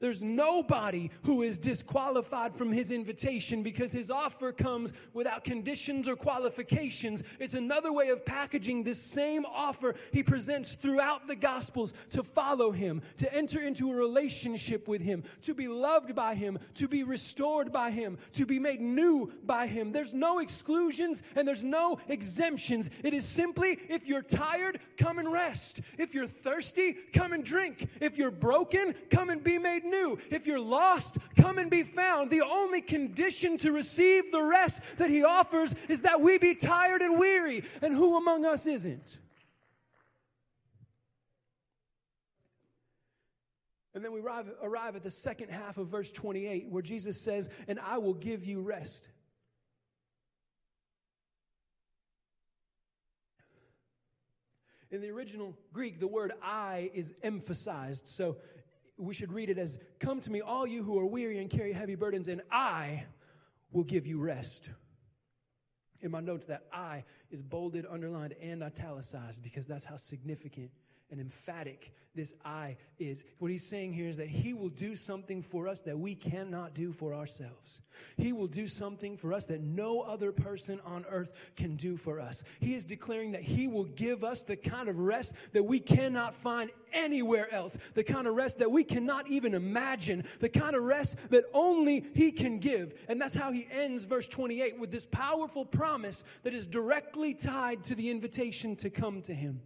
There's 0.00 0.22
nobody 0.22 1.10
who 1.22 1.42
is 1.42 1.58
disqualified 1.58 2.54
from 2.56 2.72
his 2.72 2.90
invitation 2.90 3.62
because 3.62 3.92
his 3.92 4.10
offer 4.10 4.52
comes 4.52 4.92
without 5.12 5.44
conditions 5.44 6.08
or 6.08 6.16
qualifications. 6.16 7.22
It's 7.38 7.54
another 7.54 7.92
way 7.92 8.08
of 8.08 8.24
packaging 8.24 8.82
this 8.82 9.00
same 9.00 9.46
offer 9.46 9.94
he 10.12 10.22
presents 10.22 10.74
throughout 10.74 11.26
the 11.26 11.36
Gospels 11.36 11.94
to 12.10 12.22
follow 12.22 12.70
him, 12.70 13.02
to 13.18 13.32
enter 13.34 13.60
into 13.62 13.90
a 13.90 13.94
relationship 13.94 14.88
with 14.88 15.00
him, 15.00 15.22
to 15.42 15.54
be 15.54 15.68
loved 15.68 16.14
by 16.14 16.34
him, 16.34 16.58
to 16.74 16.88
be 16.88 17.02
restored 17.02 17.72
by 17.72 17.90
him, 17.90 18.18
to 18.32 18.44
be 18.44 18.58
made 18.58 18.80
new 18.80 19.32
by 19.44 19.66
him. 19.66 19.92
There's 19.92 20.14
no 20.14 20.38
exclusions 20.38 21.22
and 21.34 21.46
there's 21.46 21.64
no 21.64 21.98
exemptions. 22.08 22.90
It 23.02 23.14
is 23.14 23.24
simply 23.24 23.78
if 23.88 24.06
you're 24.06 24.22
tired, 24.22 24.80
come 24.96 25.18
and 25.18 25.32
rest. 25.32 25.80
If 25.98 26.14
you're 26.14 26.26
thirsty, 26.26 26.96
come 27.12 27.32
and 27.32 27.44
drink. 27.44 27.88
If 28.00 28.18
you're 28.18 28.30
broken, 28.30 28.94
come 29.10 29.30
and 29.30 29.42
be 29.42 29.58
made 29.58 29.84
new 29.84 29.93
If 30.30 30.46
you're 30.46 30.60
lost, 30.60 31.16
come 31.36 31.58
and 31.58 31.70
be 31.70 31.82
found. 31.82 32.30
The 32.30 32.42
only 32.42 32.80
condition 32.80 33.58
to 33.58 33.72
receive 33.72 34.32
the 34.32 34.42
rest 34.42 34.80
that 34.98 35.10
he 35.10 35.24
offers 35.24 35.74
is 35.88 36.02
that 36.02 36.20
we 36.20 36.38
be 36.38 36.54
tired 36.54 37.02
and 37.02 37.18
weary. 37.18 37.64
And 37.82 37.94
who 37.94 38.16
among 38.16 38.44
us 38.44 38.66
isn't? 38.66 39.18
And 43.94 44.04
then 44.04 44.12
we 44.12 44.20
arrive, 44.20 44.50
arrive 44.60 44.96
at 44.96 45.04
the 45.04 45.10
second 45.10 45.50
half 45.50 45.78
of 45.78 45.86
verse 45.86 46.10
28 46.10 46.68
where 46.68 46.82
Jesus 46.82 47.20
says, 47.20 47.48
And 47.68 47.78
I 47.78 47.98
will 47.98 48.14
give 48.14 48.44
you 48.44 48.60
rest. 48.60 49.08
In 54.90 55.00
the 55.00 55.10
original 55.10 55.56
Greek, 55.72 55.98
the 55.98 56.06
word 56.06 56.32
I 56.42 56.90
is 56.94 57.12
emphasized. 57.22 58.06
So 58.06 58.36
we 58.96 59.14
should 59.14 59.32
read 59.32 59.50
it 59.50 59.58
as 59.58 59.78
Come 59.98 60.20
to 60.22 60.30
me, 60.30 60.40
all 60.40 60.66
you 60.66 60.82
who 60.82 60.98
are 60.98 61.06
weary 61.06 61.38
and 61.38 61.50
carry 61.50 61.72
heavy 61.72 61.94
burdens, 61.94 62.28
and 62.28 62.42
I 62.50 63.04
will 63.72 63.84
give 63.84 64.06
you 64.06 64.18
rest. 64.18 64.70
In 66.00 66.10
my 66.10 66.20
notes, 66.20 66.46
that 66.46 66.64
I 66.72 67.04
is 67.30 67.42
bolded, 67.42 67.86
underlined, 67.90 68.34
and 68.40 68.62
italicized 68.62 69.42
because 69.42 69.66
that's 69.66 69.84
how 69.84 69.96
significant 69.96 70.70
and 71.14 71.20
emphatic 71.20 71.92
this 72.14 72.34
I 72.44 72.76
is. 72.98 73.24
What 73.38 73.50
he's 73.50 73.66
saying 73.66 73.92
here 73.92 74.08
is 74.08 74.16
that 74.16 74.28
he 74.28 74.52
will 74.52 74.68
do 74.68 74.96
something 74.96 75.42
for 75.42 75.68
us 75.68 75.80
that 75.82 75.98
we 75.98 76.14
cannot 76.14 76.74
do 76.74 76.92
for 76.92 77.14
ourselves. 77.14 77.80
He 78.16 78.32
will 78.32 78.46
do 78.46 78.66
something 78.68 79.16
for 79.16 79.32
us 79.32 79.44
that 79.46 79.60
no 79.60 80.00
other 80.00 80.32
person 80.32 80.80
on 80.84 81.04
earth 81.10 81.32
can 81.56 81.76
do 81.76 81.96
for 81.96 82.20
us. 82.20 82.42
He 82.60 82.74
is 82.74 82.84
declaring 82.84 83.32
that 83.32 83.42
he 83.42 83.66
will 83.66 83.84
give 83.84 84.24
us 84.24 84.42
the 84.42 84.56
kind 84.56 84.88
of 84.88 84.98
rest 84.98 85.32
that 85.52 85.62
we 85.62 85.80
cannot 85.80 86.34
find 86.34 86.70
anywhere 86.92 87.52
else, 87.52 87.78
the 87.94 88.04
kind 88.04 88.26
of 88.26 88.34
rest 88.34 88.58
that 88.58 88.70
we 88.70 88.84
cannot 88.84 89.28
even 89.28 89.54
imagine, 89.54 90.24
the 90.40 90.48
kind 90.48 90.76
of 90.76 90.82
rest 90.82 91.16
that 91.30 91.44
only 91.52 92.04
he 92.14 92.30
can 92.32 92.58
give. 92.58 92.94
And 93.08 93.20
that's 93.20 93.34
how 93.34 93.52
he 93.52 93.66
ends 93.70 94.04
verse 94.04 94.28
28 94.28 94.78
with 94.78 94.90
this 94.90 95.06
powerful 95.06 95.64
promise 95.64 96.24
that 96.42 96.54
is 96.54 96.66
directly 96.66 97.34
tied 97.34 97.84
to 97.84 97.94
the 97.94 98.10
invitation 98.10 98.76
to 98.76 98.90
come 98.90 99.22
to 99.22 99.34
him. 99.34 99.60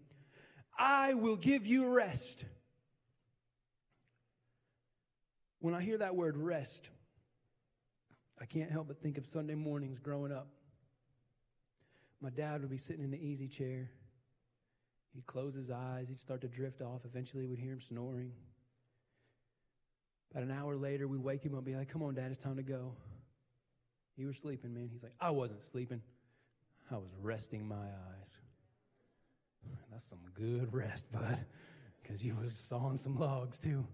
I 0.78 1.14
will 1.14 1.36
give 1.36 1.66
you 1.66 1.88
rest. 1.88 2.44
When 5.60 5.74
I 5.74 5.82
hear 5.82 5.98
that 5.98 6.14
word 6.14 6.36
rest, 6.36 6.88
I 8.40 8.44
can't 8.44 8.70
help 8.70 8.86
but 8.86 9.02
think 9.02 9.18
of 9.18 9.26
Sunday 9.26 9.56
mornings 9.56 9.98
growing 9.98 10.30
up. 10.30 10.48
My 12.20 12.30
dad 12.30 12.60
would 12.60 12.70
be 12.70 12.78
sitting 12.78 13.02
in 13.02 13.10
the 13.10 13.18
easy 13.18 13.48
chair. 13.48 13.90
He'd 15.14 15.26
close 15.26 15.54
his 15.54 15.70
eyes. 15.70 16.08
He'd 16.08 16.20
start 16.20 16.42
to 16.42 16.48
drift 16.48 16.80
off. 16.80 17.00
Eventually, 17.04 17.46
we'd 17.46 17.58
hear 17.58 17.72
him 17.72 17.80
snoring. 17.80 18.32
About 20.30 20.44
an 20.44 20.50
hour 20.52 20.76
later, 20.76 21.08
we'd 21.08 21.22
wake 21.22 21.42
him 21.42 21.54
up 21.54 21.58
and 21.58 21.66
be 21.66 21.74
like, 21.74 21.88
Come 21.88 22.02
on, 22.02 22.14
Dad, 22.14 22.30
it's 22.30 22.42
time 22.42 22.56
to 22.56 22.62
go. 22.62 22.92
You 24.16 24.26
were 24.26 24.34
sleeping, 24.34 24.74
man. 24.74 24.88
He's 24.92 25.02
like, 25.02 25.14
I 25.20 25.30
wasn't 25.30 25.62
sleeping. 25.62 26.02
I 26.90 26.96
was 26.96 27.10
resting 27.20 27.66
my 27.66 27.76
eyes. 27.76 28.36
That's 29.98 30.10
some 30.10 30.20
good 30.32 30.72
rest, 30.72 31.10
bud, 31.10 31.44
because 32.00 32.22
you 32.22 32.36
was 32.40 32.52
sawing 32.52 32.98
some 32.98 33.18
logs 33.18 33.58
too. 33.58 33.84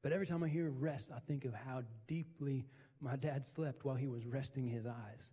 But 0.00 0.12
every 0.12 0.28
time 0.28 0.44
I 0.44 0.48
hear 0.48 0.70
rest, 0.70 1.10
I 1.12 1.18
think 1.18 1.44
of 1.44 1.52
how 1.52 1.82
deeply 2.06 2.68
my 3.00 3.16
dad 3.16 3.44
slept 3.44 3.84
while 3.84 3.96
he 3.96 4.06
was 4.06 4.24
resting 4.26 4.68
his 4.68 4.86
eyes. 4.86 5.32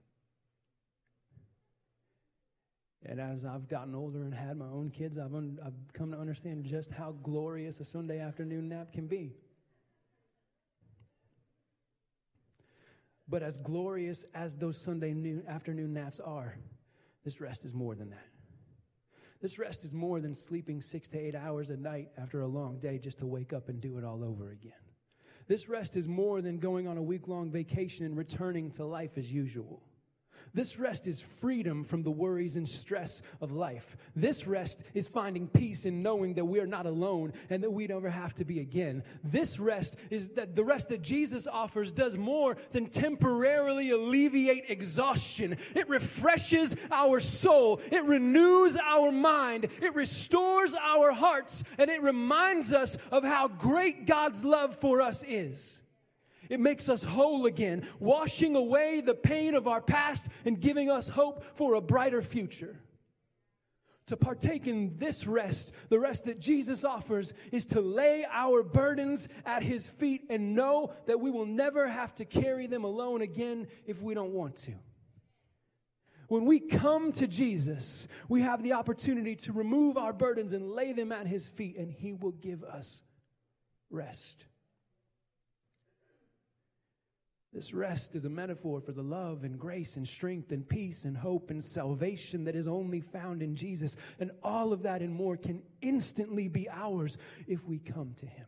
And 3.06 3.22
as 3.22 3.46
I've 3.46 3.68
gotten 3.68 3.94
older 3.94 4.24
and 4.24 4.34
had 4.34 4.58
my 4.58 4.66
own 4.66 4.90
kids, 4.90 5.20
I've, 5.20 5.36
un- 5.36 5.60
I've 5.64 5.94
come 5.94 6.12
to 6.14 6.18
understand 6.18 6.66
just 6.66 6.90
how 6.90 7.12
glorious 7.22 7.80
a 7.80 7.86
Sunday 7.86 8.20
afternoon 8.20 8.70
nap 8.70 8.92
can 8.92 9.06
be. 9.06 9.36
But 13.30 13.44
as 13.44 13.60
glorious 13.60 14.26
as 14.34 14.56
those 14.56 14.82
Sunday 14.82 15.14
noon, 15.14 15.44
afternoon 15.48 15.94
naps 15.94 16.20
are, 16.20 16.58
this 17.24 17.40
rest 17.40 17.66
is 17.66 17.74
more 17.74 17.96
than 17.96 18.10
that. 18.10 18.28
This 19.42 19.60
rest 19.60 19.84
is 19.84 19.94
more 19.94 20.22
than 20.22 20.34
sleeping 20.34 20.82
six 20.82 21.08
to 21.10 21.20
eight 21.20 21.36
hours 21.36 21.70
a 21.70 21.78
night 21.78 22.10
after 22.18 22.42
a 22.42 22.48
long 22.48 22.80
day 22.80 22.98
just 22.98 23.20
to 23.20 23.26
wake 23.26 23.52
up 23.52 23.68
and 23.68 23.82
do 23.82 23.98
it 23.98 24.06
all 24.06 24.24
over 24.24 24.52
again. 24.52 24.72
This 25.48 25.68
rest 25.68 25.98
is 25.98 26.08
more 26.08 26.42
than 26.42 26.60
going 26.60 26.88
on 26.88 26.98
a 26.98 27.04
week 27.04 27.28
long 27.28 27.52
vacation 27.52 28.06
and 28.06 28.16
returning 28.16 28.72
to 28.72 28.86
life 28.86 29.18
as 29.18 29.30
usual. 29.30 29.84
This 30.56 30.78
rest 30.78 31.08
is 31.08 31.20
freedom 31.20 31.84
from 31.84 32.04
the 32.04 32.12
worries 32.12 32.56
and 32.56 32.70
stress 32.70 33.24
of 33.42 33.52
life. 33.52 33.98
This 34.16 34.46
rest 34.46 34.84
is 34.94 35.08
finding 35.08 35.48
peace 35.48 35.86
in 35.86 36.04
knowing 36.04 36.36
that 36.36 36.46
we 36.46 36.60
are 36.60 36.68
not 36.68 36.86
alone 36.86 37.34
and 37.50 37.64
that 37.64 37.72
we 37.72 37.88
never 37.88 38.10
have 38.10 38.36
to 38.36 38.46
be 38.46 38.60
again. 38.60 39.04
This 39.24 39.58
rest 39.58 39.96
is 40.12 40.30
that 40.30 40.56
the 40.56 40.64
rest 40.64 40.90
that 40.90 41.02
Jesus 41.02 41.48
offers 41.48 41.92
does 41.92 42.18
more 42.18 42.56
than 42.72 42.88
temporarily 42.88 43.90
alleviate 43.90 44.70
exhaustion. 44.70 45.58
It 45.74 45.90
refreshes 45.90 46.76
our 46.92 47.20
soul. 47.20 47.82
It 47.92 48.04
renews 48.04 48.78
our 48.78 49.12
mind. 49.12 49.70
It 49.82 49.96
restores 49.96 50.76
our 50.76 51.14
hearts 51.14 51.64
and 51.80 51.90
it 51.90 52.04
reminds 52.04 52.74
us 52.74 52.96
of 53.12 53.24
how 53.24 53.48
great 53.48 54.06
God's 54.06 54.46
love 54.46 54.78
for 54.78 55.02
us 55.02 55.24
is. 55.28 55.80
It 56.54 56.60
makes 56.60 56.88
us 56.88 57.02
whole 57.02 57.48
again, 57.48 57.88
washing 58.00 58.56
away 58.56 59.02
the 59.02 59.16
pain 59.16 59.56
of 59.56 59.68
our 59.68 59.82
past 59.82 60.28
and 60.46 60.62
giving 60.62 60.88
us 60.88 61.10
hope 61.10 61.44
for 61.56 61.74
a 61.74 61.82
brighter 61.82 62.22
future. 62.22 62.80
To 64.06 64.18
partake 64.18 64.68
in 64.68 65.00
this 65.00 65.26
rest, 65.26 65.72
the 65.90 66.00
rest 66.00 66.26
that 66.26 66.40
Jesus 66.40 66.84
offers, 66.84 67.34
is 67.52 67.66
to 67.68 67.82
lay 67.82 68.24
our 68.32 68.62
burdens 68.62 69.30
at 69.48 69.64
His 69.64 69.90
feet 69.90 70.26
and 70.30 70.54
know 70.54 70.94
that 71.08 71.20
we 71.20 71.32
will 71.32 71.48
never 71.48 71.88
have 71.88 72.14
to 72.16 72.26
carry 72.26 72.68
them 72.68 72.84
alone 72.84 73.24
again 73.24 73.66
if 73.88 74.04
we 74.04 74.14
don't 74.14 74.34
want 74.34 74.56
to. 74.58 74.74
When 76.28 76.46
we 76.46 76.60
come 76.60 77.14
to 77.14 77.26
Jesus, 77.26 78.08
we 78.30 78.42
have 78.42 78.62
the 78.62 78.74
opportunity 78.74 79.36
to 79.38 79.54
remove 79.54 79.98
our 79.98 80.14
burdens 80.14 80.54
and 80.54 80.70
lay 80.70 80.94
them 80.94 81.12
at 81.12 81.26
His 81.26 81.48
feet, 81.48 81.78
and 81.78 81.92
He 81.92 82.14
will 82.14 82.34
give 82.34 82.64
us 82.64 83.02
rest. 83.90 84.46
This 87.54 87.72
rest 87.72 88.16
is 88.16 88.26
a 88.26 88.30
metaphor 88.30 88.82
for 88.82 88.94
the 88.94 89.04
love 89.04 89.44
and 89.44 89.60
grace 89.60 89.96
and 89.96 90.08
strength 90.08 90.52
and 90.52 90.68
peace 90.68 91.06
and 91.06 91.16
hope 91.16 91.52
and 91.52 91.64
salvation 91.64 92.46
that 92.46 92.56
is 92.56 92.68
only 92.68 93.00
found 93.00 93.44
in 93.44 93.56
Jesus. 93.56 93.96
And 94.20 94.32
all 94.42 94.74
of 94.74 94.82
that 94.84 95.02
and 95.02 95.14
more 95.14 95.38
can 95.38 95.62
instantly 95.82 96.48
be 96.48 96.68
ours 96.70 97.18
if 97.48 97.64
we 97.68 97.78
come 97.78 98.16
to 98.16 98.26
Him. 98.26 98.48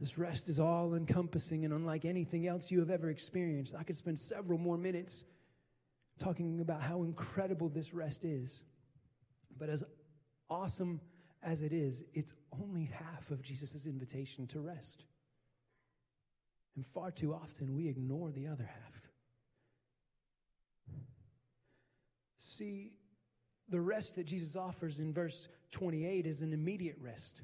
This 0.00 0.18
rest 0.18 0.48
is 0.48 0.58
all 0.58 0.94
encompassing 0.94 1.64
and 1.64 1.72
unlike 1.72 2.04
anything 2.04 2.48
else 2.48 2.72
you 2.72 2.80
have 2.80 2.90
ever 2.90 3.08
experienced. 3.08 3.76
I 3.78 3.84
could 3.84 3.96
spend 3.96 4.18
several 4.18 4.58
more 4.58 4.76
minutes 4.76 5.22
talking 6.18 6.60
about 6.60 6.82
how 6.82 7.04
incredible 7.04 7.68
this 7.68 7.94
rest 7.94 8.24
is. 8.24 8.64
But 9.56 9.68
as 9.68 9.84
awesome 10.50 11.00
as 11.42 11.62
it 11.62 11.72
is, 11.72 12.02
it's 12.14 12.34
only 12.60 12.90
half 12.92 13.30
of 13.30 13.42
Jesus' 13.42 13.86
invitation 13.86 14.48
to 14.48 14.60
rest. 14.60 15.04
And 16.76 16.84
far 16.84 17.10
too 17.10 17.34
often 17.34 17.74
we 17.74 17.88
ignore 17.88 18.30
the 18.30 18.46
other 18.46 18.64
half. 18.64 18.86
See, 22.38 22.92
the 23.68 23.80
rest 23.80 24.16
that 24.16 24.24
Jesus 24.24 24.54
offers 24.56 24.98
in 24.98 25.12
verse 25.12 25.48
28 25.72 26.26
is 26.26 26.42
an 26.42 26.52
immediate 26.52 26.96
rest. 27.00 27.42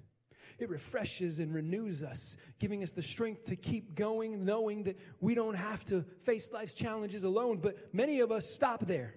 It 0.58 0.68
refreshes 0.68 1.38
and 1.38 1.52
renews 1.52 2.02
us, 2.02 2.36
giving 2.58 2.82
us 2.82 2.92
the 2.92 3.02
strength 3.02 3.44
to 3.44 3.56
keep 3.56 3.94
going, 3.94 4.44
knowing 4.44 4.84
that 4.84 4.98
we 5.20 5.34
don't 5.34 5.54
have 5.54 5.84
to 5.86 6.04
face 6.22 6.52
life's 6.52 6.74
challenges 6.74 7.24
alone. 7.24 7.58
But 7.58 7.92
many 7.94 8.20
of 8.20 8.30
us 8.30 8.48
stop 8.48 8.86
there. 8.86 9.14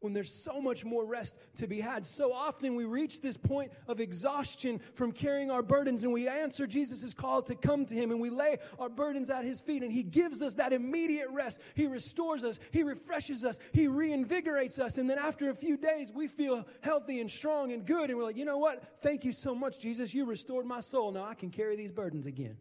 When 0.00 0.12
there's 0.12 0.32
so 0.32 0.60
much 0.60 0.84
more 0.84 1.06
rest 1.06 1.36
to 1.56 1.66
be 1.66 1.80
had. 1.80 2.06
So 2.06 2.32
often 2.32 2.74
we 2.74 2.84
reach 2.84 3.22
this 3.22 3.36
point 3.36 3.72
of 3.88 3.98
exhaustion 3.98 4.80
from 4.94 5.10
carrying 5.10 5.50
our 5.50 5.62
burdens 5.62 6.02
and 6.02 6.12
we 6.12 6.28
answer 6.28 6.66
Jesus' 6.66 7.14
call 7.14 7.42
to 7.42 7.54
come 7.54 7.86
to 7.86 7.94
Him 7.94 8.10
and 8.10 8.20
we 8.20 8.28
lay 8.28 8.58
our 8.78 8.90
burdens 8.90 9.30
at 9.30 9.44
His 9.44 9.60
feet 9.60 9.82
and 9.82 9.90
He 9.90 10.02
gives 10.02 10.42
us 10.42 10.54
that 10.54 10.72
immediate 10.72 11.28
rest. 11.30 11.60
He 11.74 11.86
restores 11.86 12.44
us, 12.44 12.60
He 12.72 12.82
refreshes 12.82 13.44
us, 13.44 13.58
He 13.72 13.86
reinvigorates 13.86 14.78
us. 14.78 14.98
And 14.98 15.08
then 15.08 15.18
after 15.18 15.50
a 15.50 15.54
few 15.54 15.76
days, 15.78 16.12
we 16.12 16.28
feel 16.28 16.66
healthy 16.82 17.20
and 17.20 17.30
strong 17.30 17.72
and 17.72 17.86
good. 17.86 18.10
And 18.10 18.18
we're 18.18 18.24
like, 18.24 18.36
you 18.36 18.44
know 18.44 18.58
what? 18.58 19.00
Thank 19.00 19.24
you 19.24 19.32
so 19.32 19.54
much, 19.54 19.78
Jesus. 19.78 20.12
You 20.12 20.26
restored 20.26 20.66
my 20.66 20.80
soul. 20.80 21.10
Now 21.10 21.24
I 21.24 21.34
can 21.34 21.50
carry 21.50 21.74
these 21.74 21.92
burdens 21.92 22.26
again. 22.26 22.58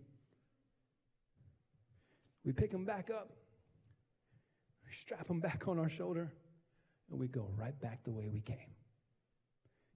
We 2.45 2.53
pick 2.53 2.71
them 2.71 2.85
back 2.85 3.09
up, 3.09 3.33
we 4.85 4.93
strap 4.93 5.27
them 5.27 5.39
back 5.41 5.67
on 5.67 5.79
our 5.79 5.89
shoulder 5.89 6.31
and 7.11 7.19
we 7.19 7.27
go 7.27 7.47
right 7.57 7.79
back 7.81 8.03
the 8.03 8.11
way 8.11 8.29
we 8.31 8.41
came 8.41 8.75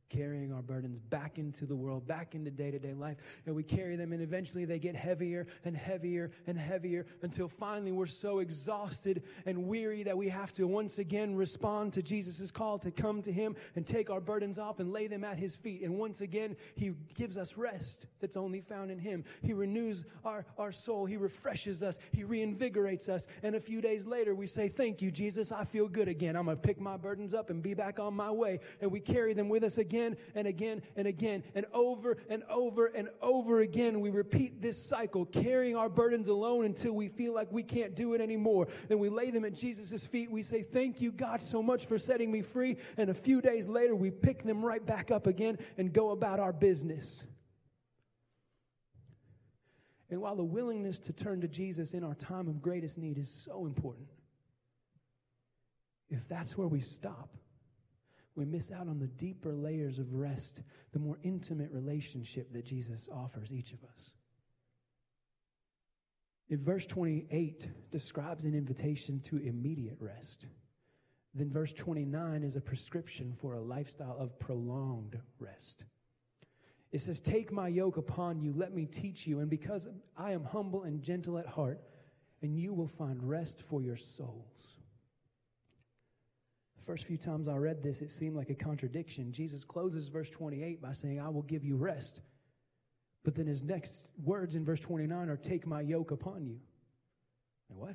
carrying 0.10 0.52
our 0.52 0.62
burdens 0.62 1.00
back 1.00 1.38
into 1.38 1.65
the 1.65 1.76
world, 1.76 2.08
back 2.08 2.34
into 2.34 2.50
day 2.50 2.72
to 2.72 2.80
day 2.80 2.93
life. 2.93 3.17
And 3.45 3.56
we 3.56 3.63
carry 3.63 3.95
them, 3.95 4.12
and 4.12 4.22
eventually 4.22 4.65
they 4.65 4.80
get 4.80 4.95
heavier 4.95 5.45
and 5.63 5.78
heavier 5.78 6.32
and 6.48 6.58
heavier 6.58 7.06
until 7.22 7.48
finally 7.48 7.91
we're 7.91 8.08
so 8.08 8.39
exhausted 8.39 9.24
and 9.45 9.67
weary 9.67 10.04
that 10.04 10.17
we 10.17 10.30
have 10.30 10.52
to 10.54 10.67
once 10.67 10.98
again 11.00 11.36
respond 11.36 11.93
to 11.93 12.02
Jesus' 12.02 12.52
call 12.52 12.80
to 12.80 12.91
come 12.91 13.22
to 13.22 13.32
Him 13.32 13.56
and 13.76 13.86
take 13.86 14.10
our 14.10 14.19
burdens 14.19 14.58
off 14.58 14.80
and 14.80 14.91
lay 14.91 15.08
them 15.08 15.24
at 15.24 15.38
His 15.38 15.56
feet. 15.56 15.84
And 15.84 15.98
once 15.98 16.22
again, 16.22 16.56
He 16.76 16.93
gives 17.13 17.38
us 17.38 17.56
rest 17.56 18.08
that's 18.19 18.38
only 18.38 18.62
found 18.62 18.91
in 18.91 19.00
Him. 19.00 19.24
He 19.41 19.54
renews 19.54 20.06
our, 20.26 20.45
our 20.58 20.72
soul, 20.72 21.06
He 21.06 21.17
refreshes 21.17 21.84
us, 21.84 22.00
He 22.12 22.24
reinvigorates 22.24 23.10
us. 23.10 23.28
And 23.43 23.56
a 23.56 23.60
few 23.60 23.82
days 23.82 24.06
later, 24.06 24.34
we 24.34 24.48
say, 24.48 24.67
Thank 24.69 25.02
you, 25.02 25.12
Jesus. 25.12 25.52
I 25.52 25.65
feel 25.65 25.88
good 25.88 26.08
again. 26.08 26.36
I'm 26.36 26.45
going 26.45 26.58
to 26.58 26.62
pick 26.62 26.80
my 26.80 26.98
burdens 26.98 27.34
up 27.34 27.50
and 27.50 27.62
be 27.62 27.74
back 27.74 28.00
on 28.00 28.15
my 28.15 28.32
way. 28.32 28.60
And 28.82 28.91
we 28.91 29.00
carry 29.00 29.34
them 29.34 29.50
with 29.50 29.63
us 29.63 29.78
again 29.78 29.99
again 30.00 30.18
and 30.36 30.48
again 30.48 30.82
and 30.96 31.08
again. 31.08 31.44
And 31.56 31.66
over 31.74 32.18
and 32.30 32.44
over 32.50 32.88
and 32.88 33.10
over 33.22 33.62
again, 33.62 34.00
we 34.00 34.10
repeat 34.10 34.62
this 34.62 34.82
cycle, 34.82 35.26
carrying 35.26 35.76
our 35.76 35.90
burdens 35.90 36.28
alone 36.28 36.66
until 36.66 36.94
we 36.94 37.08
feel 37.08 37.34
like 37.34 37.52
we 37.52 37.64
can't 37.64 37.96
do 37.96 38.14
it 38.14 38.22
anymore. 38.22 38.68
Then 38.88 39.00
we 39.00 39.10
lay 39.10 39.32
them 39.32 39.46
at 39.46 39.54
Jesus' 39.54 40.06
feet. 40.06 40.32
We 40.32 40.42
say, 40.42 40.64
Thank 40.64 41.02
you, 41.02 41.12
God, 41.12 41.42
so 41.42 41.62
much 41.62 41.86
for 41.86 42.00
setting 42.00 42.32
me 42.32 42.42
free. 42.42 42.78
And 42.98 43.10
a 43.10 43.14
few 43.14 43.42
days 43.42 43.68
later, 43.68 43.96
we 43.96 44.12
pick 44.12 44.44
them 44.44 44.64
right 44.64 44.86
back 44.86 45.12
up 45.12 45.28
again 45.28 45.58
and 45.78 45.92
go 45.92 46.12
about 46.12 46.40
our 46.40 46.54
business. 46.54 47.24
And 50.12 50.22
while 50.22 50.36
the 50.36 50.44
willingness 50.44 50.98
to 51.00 51.14
turn 51.14 51.42
to 51.42 51.48
Jesus 51.48 51.94
in 51.94 52.04
our 52.04 52.16
time 52.16 52.48
of 52.48 52.62
greatest 52.62 52.98
need 52.98 53.20
is 53.20 53.30
so 53.30 53.68
important, 53.68 54.08
if 56.10 56.28
that's 56.28 56.58
where 56.58 56.68
we 56.68 56.80
stop, 56.80 57.30
we 58.36 58.46
miss 58.46 58.72
out 58.72 58.88
on 58.88 59.00
the 59.00 59.08
deeper 59.08 59.54
layers 59.54 60.00
of 60.00 60.13
rest, 60.13 60.62
the 60.92 61.00
more 61.00 61.18
intimate 61.24 61.72
relationship 61.72 62.52
that 62.54 62.65
Jesus 62.65 63.10
offers 63.12 63.52
each 63.52 63.74
of 63.74 63.84
us. 63.84 64.12
If 66.48 66.60
verse 66.62 66.86
28 66.86 67.68
describes 67.92 68.46
an 68.46 68.56
invitation 68.56 69.20
to 69.22 69.38
immediate 69.38 69.98
rest, 70.00 70.48
then 71.36 71.52
verse 71.52 71.74
29 71.74 72.44
is 72.44 72.56
a 72.56 72.62
prescription 72.62 73.34
for 73.39 73.54
a 73.54 73.62
lifestyle 73.62 74.18
of 74.18 74.39
prolonged 74.39 75.20
rest. 75.39 75.84
It 76.92 77.02
says, 77.02 77.20
Take 77.20 77.52
my 77.52 77.68
yoke 77.68 77.98
upon 77.98 78.42
you, 78.42 78.52
let 78.56 78.74
me 78.74 78.86
teach 78.86 79.28
you, 79.28 79.42
and 79.42 79.50
because 79.50 79.88
I 80.18 80.32
am 80.32 80.44
humble 80.44 80.84
and 80.84 81.04
gentle 81.04 81.38
at 81.38 81.46
heart, 81.46 81.80
and 82.42 82.58
you 82.58 82.74
will 82.74 82.88
find 82.88 83.22
rest 83.22 83.62
for 83.62 83.82
your 83.82 83.98
souls 83.98 84.79
first 86.89 87.06
few 87.06 87.17
times 87.17 87.47
I 87.47 87.56
read 87.56 87.84
this, 87.84 88.02
it 88.02 88.10
seemed 88.10 88.36
like 88.36 88.49
a 88.49 88.56
contradiction. 88.56 89.32
Jesus 89.32 89.63
closes 89.63 90.08
verse 90.08 90.32
28 90.32 90.82
by 90.82 90.91
saying, 90.91 91.21
I 91.21 91.30
will 91.30 91.43
give 91.43 91.63
you 91.63 91.75
rest. 91.75 92.21
But 93.23 93.36
then 93.36 93.45
his 93.45 93.62
next 93.62 94.08
words 94.23 94.56
in 94.56 94.65
verse 94.65 94.80
29 94.80 95.30
are, 95.30 95.38
Take 95.38 95.67
my 95.67 95.82
yoke 95.82 96.10
upon 96.10 96.47
you. 96.47 96.58
And 97.69 97.78
what? 97.78 97.93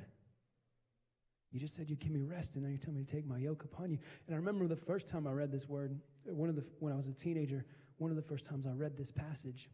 You 1.51 1.59
just 1.59 1.75
said 1.75 1.89
you'd 1.89 1.99
give 1.99 2.13
me 2.13 2.21
rest, 2.21 2.55
and 2.55 2.63
now 2.63 2.69
you're 2.69 2.77
telling 2.77 2.95
me 2.95 3.03
to 3.03 3.11
take 3.11 3.27
my 3.27 3.37
yoke 3.37 3.65
upon 3.65 3.91
you. 3.91 3.97
And 4.27 4.33
I 4.33 4.37
remember 4.37 4.65
the 4.65 4.77
first 4.77 5.09
time 5.09 5.27
I 5.27 5.33
read 5.33 5.51
this 5.51 5.67
word, 5.67 5.99
one 6.23 6.47
of 6.47 6.55
the, 6.55 6.63
when 6.79 6.93
I 6.93 6.95
was 6.95 7.07
a 7.07 7.13
teenager, 7.13 7.65
one 7.97 8.11
of 8.11 8.15
the 8.15 8.23
first 8.23 8.45
times 8.45 8.65
I 8.65 8.71
read 8.71 8.95
this 8.95 9.11
passage. 9.11 9.69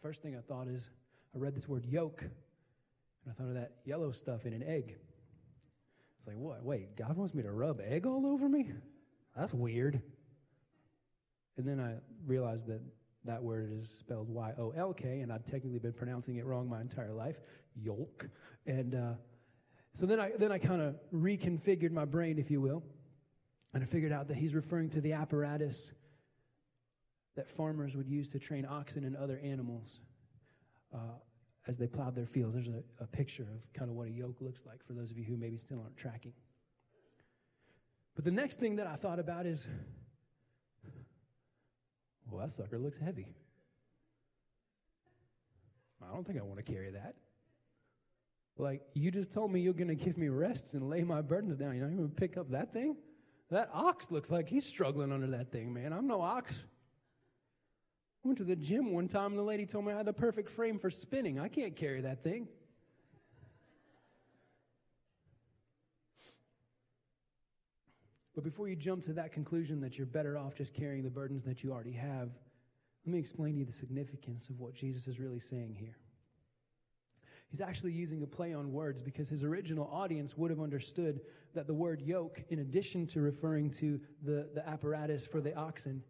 First 0.00 0.22
thing 0.22 0.34
I 0.34 0.40
thought 0.40 0.66
is, 0.66 0.88
I 1.34 1.38
read 1.40 1.54
this 1.54 1.68
word 1.68 1.84
yoke, 1.84 2.22
and 2.22 2.30
I 3.28 3.32
thought 3.32 3.48
of 3.48 3.54
that 3.54 3.72
yellow 3.84 4.12
stuff 4.12 4.46
in 4.46 4.54
an 4.54 4.62
egg 4.62 4.96
like, 6.26 6.36
what? 6.36 6.62
Wait, 6.62 6.96
God 6.96 7.16
wants 7.16 7.34
me 7.34 7.42
to 7.42 7.52
rub 7.52 7.80
egg 7.80 8.06
all 8.06 8.26
over 8.26 8.48
me? 8.48 8.70
That's 9.36 9.54
weird. 9.54 10.02
And 11.56 11.66
then 11.66 11.80
I 11.80 11.94
realized 12.26 12.66
that 12.66 12.80
that 13.24 13.42
word 13.42 13.72
is 13.72 13.88
spelled 13.88 14.28
Y 14.28 14.52
O 14.58 14.72
L 14.76 14.92
K, 14.92 15.20
and 15.20 15.32
I'd 15.32 15.46
technically 15.46 15.78
been 15.78 15.92
pronouncing 15.92 16.36
it 16.36 16.44
wrong 16.44 16.68
my 16.68 16.80
entire 16.80 17.12
life, 17.12 17.40
yolk. 17.74 18.28
And 18.66 18.94
uh, 18.94 19.12
so 19.92 20.06
then 20.06 20.20
I 20.20 20.32
then 20.38 20.52
I 20.52 20.58
kind 20.58 20.80
of 20.80 20.96
reconfigured 21.12 21.90
my 21.90 22.04
brain, 22.04 22.38
if 22.38 22.50
you 22.50 22.60
will, 22.60 22.82
and 23.74 23.82
I 23.82 23.86
figured 23.86 24.12
out 24.12 24.28
that 24.28 24.36
he's 24.36 24.54
referring 24.54 24.90
to 24.90 25.00
the 25.00 25.12
apparatus 25.12 25.92
that 27.36 27.48
farmers 27.48 27.96
would 27.96 28.08
use 28.08 28.28
to 28.30 28.38
train 28.38 28.66
oxen 28.68 29.04
and 29.04 29.16
other 29.16 29.38
animals 29.42 30.00
uh, 30.94 30.98
as 31.68 31.76
they 31.76 31.86
plowed 31.86 32.14
their 32.14 32.26
fields. 32.26 32.54
There's 32.54 32.68
a, 32.68 32.82
a 33.00 33.06
picture 33.06 33.42
of 33.42 33.72
kind 33.74 33.90
of 33.90 33.96
what 33.96 34.08
a 34.08 34.10
yoke 34.10 34.40
looks 34.40 34.64
like 34.66 34.82
for 34.82 34.94
those 34.94 35.10
of 35.10 35.18
you 35.18 35.24
who 35.24 35.36
maybe 35.36 35.58
still 35.58 35.80
aren't 35.80 35.96
tracking. 35.96 36.32
But 38.16 38.24
the 38.24 38.32
next 38.32 38.58
thing 38.58 38.76
that 38.76 38.86
I 38.86 38.96
thought 38.96 39.20
about 39.20 39.46
is 39.46 39.66
well, 42.30 42.40
that 42.40 42.50
sucker 42.50 42.78
looks 42.78 42.98
heavy. 42.98 43.34
I 46.02 46.12
don't 46.12 46.26
think 46.26 46.38
I 46.38 46.42
want 46.42 46.64
to 46.64 46.72
carry 46.72 46.90
that. 46.90 47.14
Like, 48.56 48.82
you 48.94 49.10
just 49.10 49.30
told 49.30 49.52
me 49.52 49.60
you're 49.60 49.72
going 49.72 49.88
to 49.88 49.94
give 49.94 50.18
me 50.18 50.28
rests 50.28 50.74
and 50.74 50.90
lay 50.90 51.04
my 51.04 51.20
burdens 51.20 51.56
down. 51.56 51.76
You're 51.76 51.86
not 51.86 51.96
going 51.96 52.08
to 52.08 52.14
pick 52.14 52.36
up 52.36 52.50
that 52.50 52.72
thing? 52.72 52.96
That 53.50 53.70
ox 53.72 54.10
looks 54.10 54.30
like 54.30 54.48
he's 54.48 54.66
struggling 54.66 55.12
under 55.12 55.28
that 55.28 55.52
thing, 55.52 55.72
man. 55.72 55.92
I'm 55.92 56.06
no 56.06 56.20
ox. 56.20 56.64
I 58.24 58.28
went 58.28 58.38
to 58.38 58.44
the 58.44 58.56
gym 58.56 58.92
one 58.92 59.08
time 59.08 59.30
and 59.32 59.38
the 59.38 59.42
lady 59.42 59.64
told 59.64 59.84
me 59.84 59.92
I 59.92 59.96
had 59.96 60.06
the 60.06 60.12
perfect 60.12 60.50
frame 60.50 60.78
for 60.78 60.90
spinning. 60.90 61.38
I 61.38 61.48
can't 61.48 61.76
carry 61.76 62.00
that 62.02 62.22
thing. 62.22 62.48
But 68.34 68.44
before 68.44 68.68
you 68.68 68.76
jump 68.76 69.02
to 69.04 69.12
that 69.14 69.32
conclusion 69.32 69.80
that 69.80 69.98
you're 69.98 70.06
better 70.06 70.38
off 70.38 70.54
just 70.54 70.72
carrying 70.72 71.02
the 71.02 71.10
burdens 71.10 71.42
that 71.44 71.64
you 71.64 71.72
already 71.72 71.92
have, 71.92 72.30
let 73.04 73.12
me 73.12 73.18
explain 73.18 73.54
to 73.54 73.60
you 73.60 73.64
the 73.64 73.72
significance 73.72 74.48
of 74.48 74.60
what 74.60 74.74
Jesus 74.74 75.08
is 75.08 75.18
really 75.18 75.40
saying 75.40 75.74
here. 75.78 75.96
He's 77.48 77.60
actually 77.60 77.92
using 77.92 78.22
a 78.22 78.26
play 78.26 78.52
on 78.52 78.72
words 78.72 79.00
because 79.00 79.28
his 79.28 79.42
original 79.42 79.88
audience 79.90 80.36
would 80.36 80.50
have 80.50 80.60
understood 80.60 81.20
that 81.54 81.66
the 81.66 81.74
word 81.74 82.02
yoke, 82.02 82.44
in 82.50 82.58
addition 82.58 83.06
to 83.08 83.20
referring 83.20 83.70
to 83.70 83.98
the, 84.22 84.50
the 84.54 84.68
apparatus 84.68 85.26
for 85.26 85.40
the 85.40 85.56
oxen, 85.56 86.02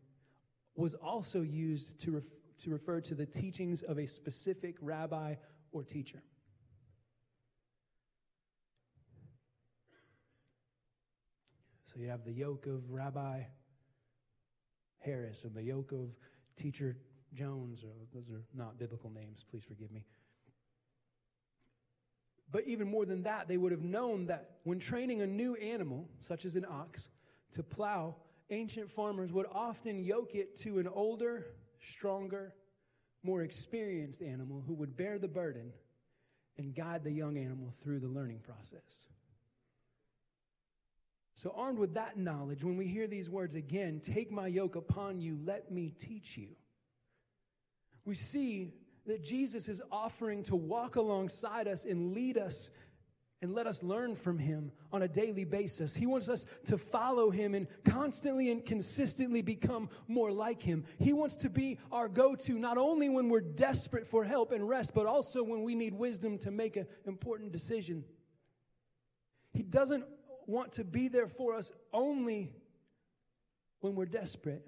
was 0.78 0.94
also 0.94 1.42
used 1.42 1.98
to, 1.98 2.12
ref- 2.12 2.56
to 2.56 2.70
refer 2.70 3.00
to 3.00 3.14
the 3.14 3.26
teachings 3.26 3.82
of 3.82 3.98
a 3.98 4.06
specific 4.06 4.76
rabbi 4.80 5.34
or 5.72 5.82
teacher. 5.82 6.22
So 11.86 11.98
you 11.98 12.08
have 12.08 12.24
the 12.24 12.32
yoke 12.32 12.66
of 12.66 12.88
Rabbi 12.90 13.42
Harris 15.00 15.42
and 15.42 15.52
the 15.52 15.64
yoke 15.64 15.90
of 15.90 16.10
Teacher 16.54 16.96
Jones, 17.34 17.84
those 18.14 18.30
are 18.30 18.42
not 18.54 18.78
biblical 18.78 19.10
names, 19.10 19.44
please 19.50 19.64
forgive 19.64 19.90
me. 19.90 20.04
But 22.50 22.64
even 22.66 22.88
more 22.88 23.04
than 23.04 23.24
that, 23.24 23.48
they 23.48 23.56
would 23.56 23.72
have 23.72 23.82
known 23.82 24.26
that 24.26 24.58
when 24.62 24.78
training 24.78 25.22
a 25.22 25.26
new 25.26 25.56
animal, 25.56 26.08
such 26.20 26.44
as 26.44 26.54
an 26.56 26.64
ox, 26.70 27.08
to 27.52 27.62
plow, 27.62 28.14
ancient 28.50 28.90
farmers 28.90 29.32
would 29.32 29.46
often 29.52 29.98
yoke 29.98 30.34
it 30.34 30.56
to 30.60 30.78
an 30.78 30.88
older, 30.88 31.46
stronger, 31.80 32.54
more 33.22 33.42
experienced 33.42 34.22
animal 34.22 34.62
who 34.66 34.74
would 34.74 34.96
bear 34.96 35.18
the 35.18 35.28
burden 35.28 35.72
and 36.56 36.74
guide 36.74 37.04
the 37.04 37.10
young 37.10 37.36
animal 37.36 37.72
through 37.82 38.00
the 38.00 38.08
learning 38.08 38.40
process. 38.40 39.06
So, 41.34 41.54
armed 41.56 41.78
with 41.78 41.94
that 41.94 42.16
knowledge, 42.16 42.64
when 42.64 42.76
we 42.76 42.88
hear 42.88 43.06
these 43.06 43.30
words 43.30 43.54
again, 43.54 44.00
take 44.00 44.32
my 44.32 44.48
yoke 44.48 44.74
upon 44.74 45.20
you, 45.20 45.38
let 45.44 45.70
me 45.70 45.94
teach 45.96 46.36
you, 46.36 46.48
we 48.04 48.16
see 48.16 48.72
that 49.06 49.22
Jesus 49.22 49.68
is 49.68 49.80
offering 49.92 50.42
to 50.44 50.56
walk 50.56 50.96
alongside 50.96 51.68
us 51.68 51.84
and 51.84 52.12
lead 52.12 52.36
us 52.38 52.70
and 53.40 53.54
let 53.54 53.66
us 53.66 53.82
learn 53.82 54.16
from 54.16 54.38
him 54.38 54.72
on 54.92 55.02
a 55.02 55.08
daily 55.08 55.44
basis. 55.44 55.94
He 55.94 56.06
wants 56.06 56.28
us 56.28 56.44
to 56.66 56.76
follow 56.76 57.30
him 57.30 57.54
and 57.54 57.68
constantly 57.84 58.50
and 58.50 58.64
consistently 58.64 59.42
become 59.42 59.88
more 60.08 60.32
like 60.32 60.60
him. 60.60 60.84
He 60.98 61.12
wants 61.12 61.36
to 61.36 61.48
be 61.48 61.78
our 61.92 62.08
go 62.08 62.34
to 62.34 62.58
not 62.58 62.78
only 62.78 63.08
when 63.08 63.28
we're 63.28 63.40
desperate 63.40 64.06
for 64.06 64.24
help 64.24 64.50
and 64.50 64.68
rest, 64.68 64.92
but 64.92 65.06
also 65.06 65.42
when 65.44 65.62
we 65.62 65.76
need 65.76 65.94
wisdom 65.94 66.36
to 66.38 66.50
make 66.50 66.76
an 66.76 66.86
important 67.06 67.52
decision. 67.52 68.04
He 69.52 69.62
doesn't 69.62 70.04
want 70.46 70.72
to 70.72 70.84
be 70.84 71.08
there 71.08 71.28
for 71.28 71.54
us 71.54 71.70
only 71.92 72.52
when 73.80 73.94
we're 73.94 74.06
desperate. 74.06 74.66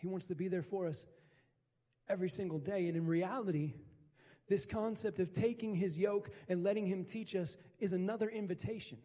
He 0.00 0.06
wants 0.06 0.26
to 0.26 0.36
be 0.36 0.46
there 0.46 0.62
for 0.62 0.86
us 0.86 1.06
every 2.08 2.28
single 2.28 2.58
day. 2.58 2.86
And 2.86 2.96
in 2.96 3.06
reality, 3.06 3.74
this 4.50 4.66
concept 4.66 5.20
of 5.20 5.32
taking 5.32 5.74
his 5.74 5.96
yoke 5.96 6.28
and 6.48 6.62
letting 6.62 6.84
him 6.84 7.04
teach 7.04 7.34
us 7.36 7.56
is 7.78 7.94
another 7.94 8.28
invitation. 8.28 8.98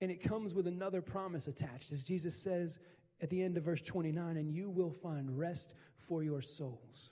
And 0.00 0.10
it 0.10 0.22
comes 0.22 0.54
with 0.54 0.66
another 0.66 1.02
promise 1.02 1.46
attached, 1.46 1.92
as 1.92 2.02
Jesus 2.02 2.34
says 2.34 2.80
at 3.20 3.30
the 3.30 3.40
end 3.40 3.56
of 3.56 3.62
verse 3.62 3.82
29 3.82 4.36
and 4.38 4.50
you 4.50 4.70
will 4.70 4.90
find 4.90 5.38
rest 5.38 5.74
for 6.00 6.24
your 6.24 6.40
souls. 6.40 7.10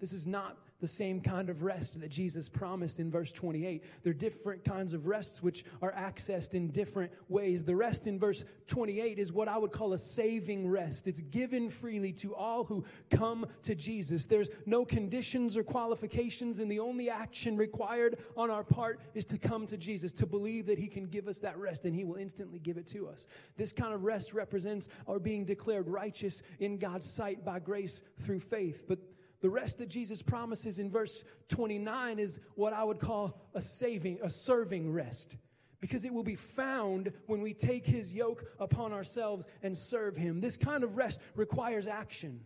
This 0.00 0.12
is 0.12 0.26
not 0.26 0.56
the 0.80 0.88
same 0.88 1.20
kind 1.20 1.50
of 1.50 1.62
rest 1.62 2.00
that 2.00 2.08
Jesus 2.08 2.48
promised 2.48 3.00
in 3.00 3.10
verse 3.10 3.30
28. 3.32 3.84
There 4.02 4.10
are 4.10 4.14
different 4.14 4.64
kinds 4.64 4.94
of 4.94 5.06
rests 5.06 5.42
which 5.42 5.64
are 5.82 5.92
accessed 5.92 6.54
in 6.54 6.68
different 6.68 7.12
ways. 7.28 7.62
The 7.62 7.76
rest 7.76 8.06
in 8.06 8.18
verse 8.18 8.44
28 8.66 9.18
is 9.18 9.30
what 9.30 9.46
I 9.46 9.58
would 9.58 9.72
call 9.72 9.92
a 9.92 9.98
saving 9.98 10.66
rest. 10.68 11.06
It's 11.06 11.20
given 11.20 11.68
freely 11.68 12.12
to 12.14 12.34
all 12.34 12.64
who 12.64 12.84
come 13.10 13.46
to 13.62 13.74
Jesus. 13.74 14.24
There's 14.24 14.48
no 14.64 14.84
conditions 14.84 15.56
or 15.56 15.62
qualifications, 15.62 16.58
and 16.58 16.70
the 16.70 16.80
only 16.80 17.10
action 17.10 17.56
required 17.56 18.18
on 18.36 18.50
our 18.50 18.64
part 18.64 19.00
is 19.14 19.26
to 19.26 19.38
come 19.38 19.66
to 19.66 19.76
Jesus, 19.76 20.12
to 20.14 20.26
believe 20.26 20.66
that 20.66 20.78
He 20.78 20.88
can 20.88 21.06
give 21.06 21.28
us 21.28 21.38
that 21.40 21.58
rest, 21.58 21.84
and 21.84 21.94
He 21.94 22.04
will 22.04 22.16
instantly 22.16 22.58
give 22.58 22.78
it 22.78 22.86
to 22.88 23.06
us. 23.06 23.26
This 23.58 23.72
kind 23.72 23.92
of 23.92 24.04
rest 24.04 24.32
represents 24.32 24.88
our 25.06 25.18
being 25.18 25.44
declared 25.44 25.88
righteous 25.88 26.42
in 26.58 26.78
God's 26.78 27.08
sight 27.08 27.44
by 27.44 27.58
grace 27.58 28.02
through 28.18 28.40
faith. 28.40 28.86
But 28.88 28.98
the 29.40 29.48
rest 29.50 29.78
that 29.78 29.88
Jesus 29.88 30.20
promises 30.22 30.78
in 30.78 30.90
verse 30.90 31.24
29 31.48 32.18
is 32.18 32.40
what 32.54 32.72
I 32.72 32.84
would 32.84 32.98
call 32.98 33.40
a 33.54 33.60
saving, 33.60 34.18
a 34.22 34.30
serving 34.30 34.92
rest. 34.92 35.36
Because 35.80 36.04
it 36.04 36.12
will 36.12 36.22
be 36.22 36.36
found 36.36 37.10
when 37.26 37.40
we 37.40 37.54
take 37.54 37.86
his 37.86 38.12
yoke 38.12 38.44
upon 38.58 38.92
ourselves 38.92 39.46
and 39.62 39.76
serve 39.76 40.14
him. 40.14 40.40
This 40.40 40.58
kind 40.58 40.84
of 40.84 40.98
rest 40.98 41.20
requires 41.34 41.86
action 41.86 42.40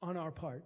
on 0.00 0.16
our 0.16 0.30
part. 0.30 0.64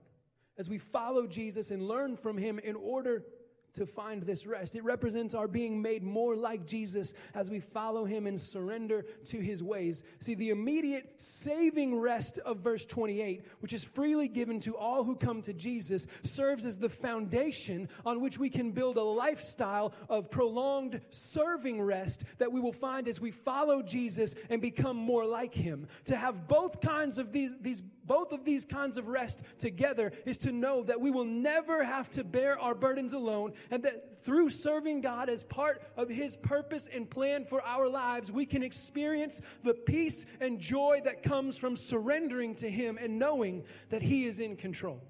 As 0.56 0.68
we 0.68 0.78
follow 0.78 1.26
Jesus 1.26 1.72
and 1.72 1.88
learn 1.88 2.16
from 2.16 2.38
him 2.38 2.60
in 2.60 2.76
order 2.76 3.24
to 3.74 3.86
find 3.86 4.22
this 4.22 4.46
rest. 4.46 4.76
It 4.76 4.84
represents 4.84 5.34
our 5.34 5.48
being 5.48 5.80
made 5.80 6.02
more 6.02 6.36
like 6.36 6.66
Jesus 6.66 7.14
as 7.34 7.50
we 7.50 7.60
follow 7.60 8.04
him 8.04 8.26
and 8.26 8.40
surrender 8.40 9.04
to 9.26 9.40
his 9.40 9.62
ways. 9.62 10.04
See, 10.20 10.34
the 10.34 10.50
immediate 10.50 11.14
saving 11.16 11.98
rest 11.98 12.38
of 12.38 12.58
verse 12.58 12.84
28, 12.84 13.46
which 13.60 13.72
is 13.72 13.84
freely 13.84 14.28
given 14.28 14.60
to 14.60 14.76
all 14.76 15.04
who 15.04 15.16
come 15.16 15.42
to 15.42 15.52
Jesus, 15.52 16.06
serves 16.22 16.66
as 16.66 16.78
the 16.78 16.88
foundation 16.88 17.88
on 18.04 18.20
which 18.20 18.38
we 18.38 18.50
can 18.50 18.72
build 18.72 18.96
a 18.96 19.02
lifestyle 19.02 19.92
of 20.08 20.30
prolonged 20.30 21.00
serving 21.10 21.80
rest 21.80 22.24
that 22.38 22.52
we 22.52 22.60
will 22.60 22.72
find 22.72 23.08
as 23.08 23.20
we 23.20 23.30
follow 23.30 23.82
Jesus 23.82 24.34
and 24.50 24.60
become 24.60 24.96
more 24.96 25.24
like 25.24 25.54
him. 25.54 25.86
To 26.06 26.16
have 26.16 26.46
both 26.46 26.80
kinds 26.80 27.18
of 27.18 27.32
these, 27.32 27.54
these 27.60 27.82
both 28.04 28.32
of 28.32 28.44
these 28.44 28.64
kinds 28.64 28.98
of 28.98 29.08
rest 29.08 29.42
together 29.58 30.12
is 30.26 30.38
to 30.38 30.52
know 30.52 30.82
that 30.84 31.00
we 31.00 31.10
will 31.10 31.24
never 31.24 31.84
have 31.84 32.10
to 32.10 32.24
bear 32.24 32.58
our 32.58 32.74
burdens 32.74 33.12
alone 33.12 33.52
and 33.70 33.82
that 33.84 34.24
through 34.24 34.50
serving 34.50 35.00
God 35.00 35.28
as 35.28 35.42
part 35.44 35.82
of 35.96 36.08
His 36.08 36.36
purpose 36.36 36.88
and 36.92 37.08
plan 37.08 37.44
for 37.44 37.62
our 37.62 37.88
lives, 37.88 38.30
we 38.30 38.46
can 38.46 38.62
experience 38.62 39.40
the 39.62 39.74
peace 39.74 40.26
and 40.40 40.60
joy 40.60 41.00
that 41.04 41.22
comes 41.22 41.56
from 41.56 41.76
surrendering 41.76 42.54
to 42.56 42.70
Him 42.70 42.98
and 43.00 43.18
knowing 43.18 43.64
that 43.90 44.02
He 44.02 44.24
is 44.24 44.40
in 44.40 44.56
control. 44.56 45.02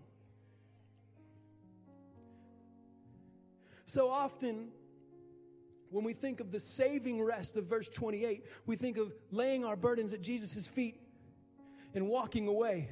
So 3.84 4.08
often, 4.08 4.68
when 5.90 6.04
we 6.04 6.14
think 6.14 6.40
of 6.40 6.50
the 6.50 6.60
saving 6.60 7.22
rest 7.22 7.56
of 7.56 7.64
verse 7.66 7.90
28, 7.90 8.46
we 8.64 8.76
think 8.76 8.96
of 8.96 9.12
laying 9.30 9.66
our 9.66 9.76
burdens 9.76 10.14
at 10.14 10.22
Jesus' 10.22 10.66
feet 10.66 11.01
and 11.94 12.08
walking 12.08 12.48
away, 12.48 12.90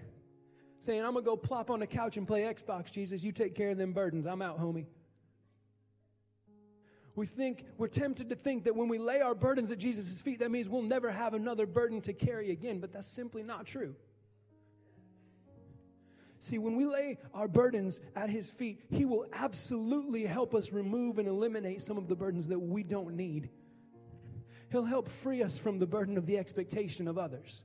saying, 0.79 1.01
I'm 1.05 1.13
going 1.13 1.25
to 1.25 1.31
go 1.31 1.37
plop 1.37 1.71
on 1.71 1.81
the 1.81 1.87
couch 1.87 2.17
and 2.17 2.27
play 2.27 2.43
Xbox, 2.43 2.91
Jesus. 2.91 3.23
You 3.23 3.33
take 3.33 3.55
care 3.55 3.71
of 3.71 3.79
them 3.79 3.93
burdens. 3.93 4.27
I'm 4.27 4.43
out, 4.43 4.61
homie. 4.61 4.87
We 7.15 7.27
think, 7.27 7.67
we're 7.77 7.89
tempted 7.89 8.31
to 8.31 8.37
think 8.37 8.65
that 8.65 8.75
when 8.77 8.89
we 8.89 8.99
lay 8.99 9.21
our 9.21 9.35
burdens 9.35 9.71
at 9.71 9.79
Jesus' 9.79 10.21
feet, 10.21 10.39
that 10.39 10.51
means 10.51 10.69
we'll 10.69 10.83
never 10.83 11.11
have 11.11 11.35
another 11.35 11.67
burden 11.67 12.01
to 12.03 12.13
carry 12.13 12.51
again, 12.51 12.79
but 12.79 12.93
that's 12.93 13.07
simply 13.07 13.43
not 13.43 13.67
true. 13.67 13.95
See, 16.39 16.57
when 16.57 16.77
we 16.77 16.87
lay 16.87 17.19
our 17.35 17.47
burdens 17.47 18.01
at 18.17 18.31
His 18.31 18.49
feet, 18.49 18.81
He 18.91 19.05
will 19.05 19.27
absolutely 19.33 20.25
help 20.25 20.55
us 20.55 20.73
remove 20.73 21.19
and 21.19 21.29
eliminate 21.29 21.83
some 21.83 21.99
of 21.99 22.09
the 22.09 22.17
burdens 22.17 22.49
that 22.49 22.59
we 22.59 22.83
don't 22.83 23.15
need. 23.15 23.51
He'll 24.71 24.85
help 24.85 25.09
free 25.09 25.43
us 25.43 25.59
from 25.59 25.79
the 25.79 25.87
burden 25.87 26.17
of 26.17 26.25
the 26.25 26.39
expectation 26.39 27.09
of 27.09 27.19
others. 27.19 27.63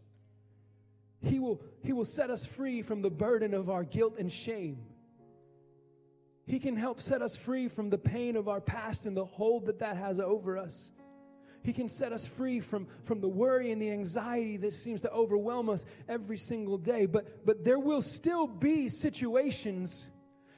He 1.25 1.39
will, 1.39 1.59
he 1.83 1.91
will 1.91 2.05
set 2.05 2.29
us 2.29 2.45
free 2.45 2.81
from 2.81 3.01
the 3.01 3.09
burden 3.09 3.53
of 3.53 3.69
our 3.69 3.83
guilt 3.83 4.15
and 4.19 4.31
shame. 4.31 4.77
He 6.45 6.59
can 6.59 6.75
help 6.75 7.01
set 7.01 7.23
us 7.23 7.35
free 7.35 7.67
from 7.67 7.89
the 7.89 7.97
pain 7.97 8.35
of 8.35 8.47
our 8.47 8.61
past 8.61 9.07
and 9.07 9.17
the 9.17 9.25
hold 9.25 9.65
that 9.65 9.79
that 9.79 9.97
has 9.97 10.19
over 10.19 10.57
us. 10.57 10.91
He 11.63 11.73
can 11.73 11.89
set 11.89 12.13
us 12.13 12.27
free 12.27 12.59
from, 12.59 12.87
from 13.05 13.21
the 13.21 13.27
worry 13.27 13.71
and 13.71 13.81
the 13.81 13.89
anxiety 13.89 14.55
that 14.57 14.73
seems 14.73 15.01
to 15.01 15.11
overwhelm 15.11 15.67
us 15.67 15.83
every 16.07 16.37
single 16.37 16.77
day. 16.77 17.07
But, 17.07 17.43
but 17.43 17.63
there 17.65 17.79
will 17.79 18.03
still 18.03 18.45
be 18.45 18.87
situations 18.87 20.05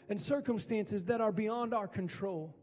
and 0.09 0.19
circumstances 0.19 1.05
that 1.05 1.21
are 1.21 1.31
beyond 1.31 1.73
our 1.73 1.87
control. 1.87 2.53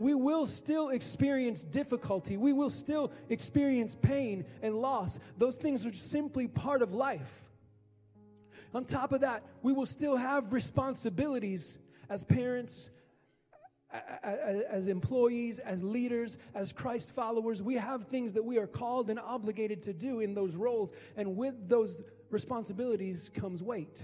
We 0.00 0.14
will 0.14 0.46
still 0.46 0.88
experience 0.88 1.62
difficulty. 1.62 2.38
We 2.38 2.54
will 2.54 2.70
still 2.70 3.12
experience 3.28 3.94
pain 3.94 4.46
and 4.62 4.74
loss. 4.74 5.20
Those 5.36 5.58
things 5.58 5.84
are 5.84 5.92
simply 5.92 6.48
part 6.48 6.80
of 6.80 6.94
life. 6.94 7.50
On 8.74 8.86
top 8.86 9.12
of 9.12 9.20
that, 9.20 9.44
we 9.62 9.74
will 9.74 9.84
still 9.84 10.16
have 10.16 10.54
responsibilities 10.54 11.76
as 12.08 12.24
parents, 12.24 12.88
as 14.22 14.86
employees, 14.86 15.58
as 15.58 15.82
leaders, 15.82 16.38
as 16.54 16.72
Christ 16.72 17.10
followers, 17.10 17.62
we 17.62 17.74
have 17.74 18.04
things 18.04 18.32
that 18.32 18.44
we 18.44 18.56
are 18.56 18.66
called 18.66 19.10
and 19.10 19.18
obligated 19.18 19.82
to 19.82 19.92
do 19.92 20.20
in 20.20 20.32
those 20.32 20.54
roles. 20.54 20.92
And 21.16 21.36
with 21.36 21.68
those 21.68 22.02
responsibilities 22.30 23.30
comes 23.34 23.62
weight. 23.62 24.02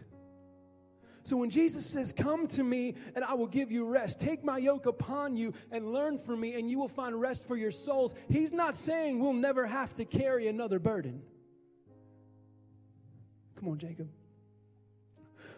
So 1.26 1.36
when 1.36 1.50
Jesus 1.50 1.84
says, 1.84 2.12
Come 2.12 2.46
to 2.46 2.62
me 2.62 2.94
and 3.16 3.24
I 3.24 3.34
will 3.34 3.48
give 3.48 3.72
you 3.72 3.84
rest, 3.84 4.20
take 4.20 4.44
my 4.44 4.58
yoke 4.58 4.86
upon 4.86 5.36
you 5.36 5.54
and 5.72 5.92
learn 5.92 6.18
from 6.18 6.38
me, 6.38 6.54
and 6.54 6.70
you 6.70 6.78
will 6.78 6.86
find 6.86 7.20
rest 7.20 7.48
for 7.48 7.56
your 7.56 7.72
souls, 7.72 8.14
he's 8.28 8.52
not 8.52 8.76
saying 8.76 9.18
we'll 9.18 9.32
never 9.32 9.66
have 9.66 9.92
to 9.94 10.04
carry 10.04 10.46
another 10.46 10.78
burden. 10.78 11.20
Come 13.56 13.70
on, 13.70 13.78
Jacob. 13.78 14.08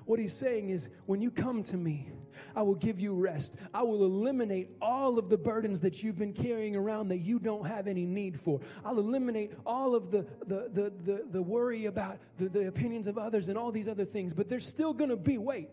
What 0.09 0.19
he's 0.19 0.33
saying 0.33 0.71
is, 0.71 0.89
when 1.05 1.21
you 1.21 1.31
come 1.31 1.63
to 1.65 1.77
me, 1.77 2.09
I 2.57 2.63
will 2.63 2.77
give 2.77 2.99
you 2.99 3.13
rest. 3.13 3.57
I 3.75 3.83
will 3.83 4.07
eliminate 4.07 4.71
all 4.81 5.19
of 5.19 5.29
the 5.29 5.37
burdens 5.37 5.81
that 5.81 6.03
you've 6.03 6.17
been 6.17 6.33
carrying 6.33 6.75
around 6.75 7.09
that 7.09 7.19
you 7.19 7.39
don't 7.39 7.67
have 7.67 7.87
any 7.87 8.07
need 8.07 8.41
for. 8.41 8.59
I'll 8.87 8.99
eliminate 8.99 9.53
all 9.67 9.95
of 9.95 10.11
the, 10.11 10.25
the, 10.47 10.71
the, 10.73 10.93
the, 11.05 11.25
the 11.31 11.43
worry 11.43 11.85
about 11.85 12.21
the, 12.39 12.49
the 12.49 12.69
opinions 12.69 13.07
of 13.07 13.19
others 13.19 13.51
and 13.51 13.59
all 13.59 13.71
these 13.71 13.87
other 13.87 14.07
things, 14.07 14.33
but 14.33 14.49
there's 14.49 14.67
still 14.67 14.95
going 14.95 15.11
to 15.11 15.17
be 15.17 15.37
weight. 15.37 15.69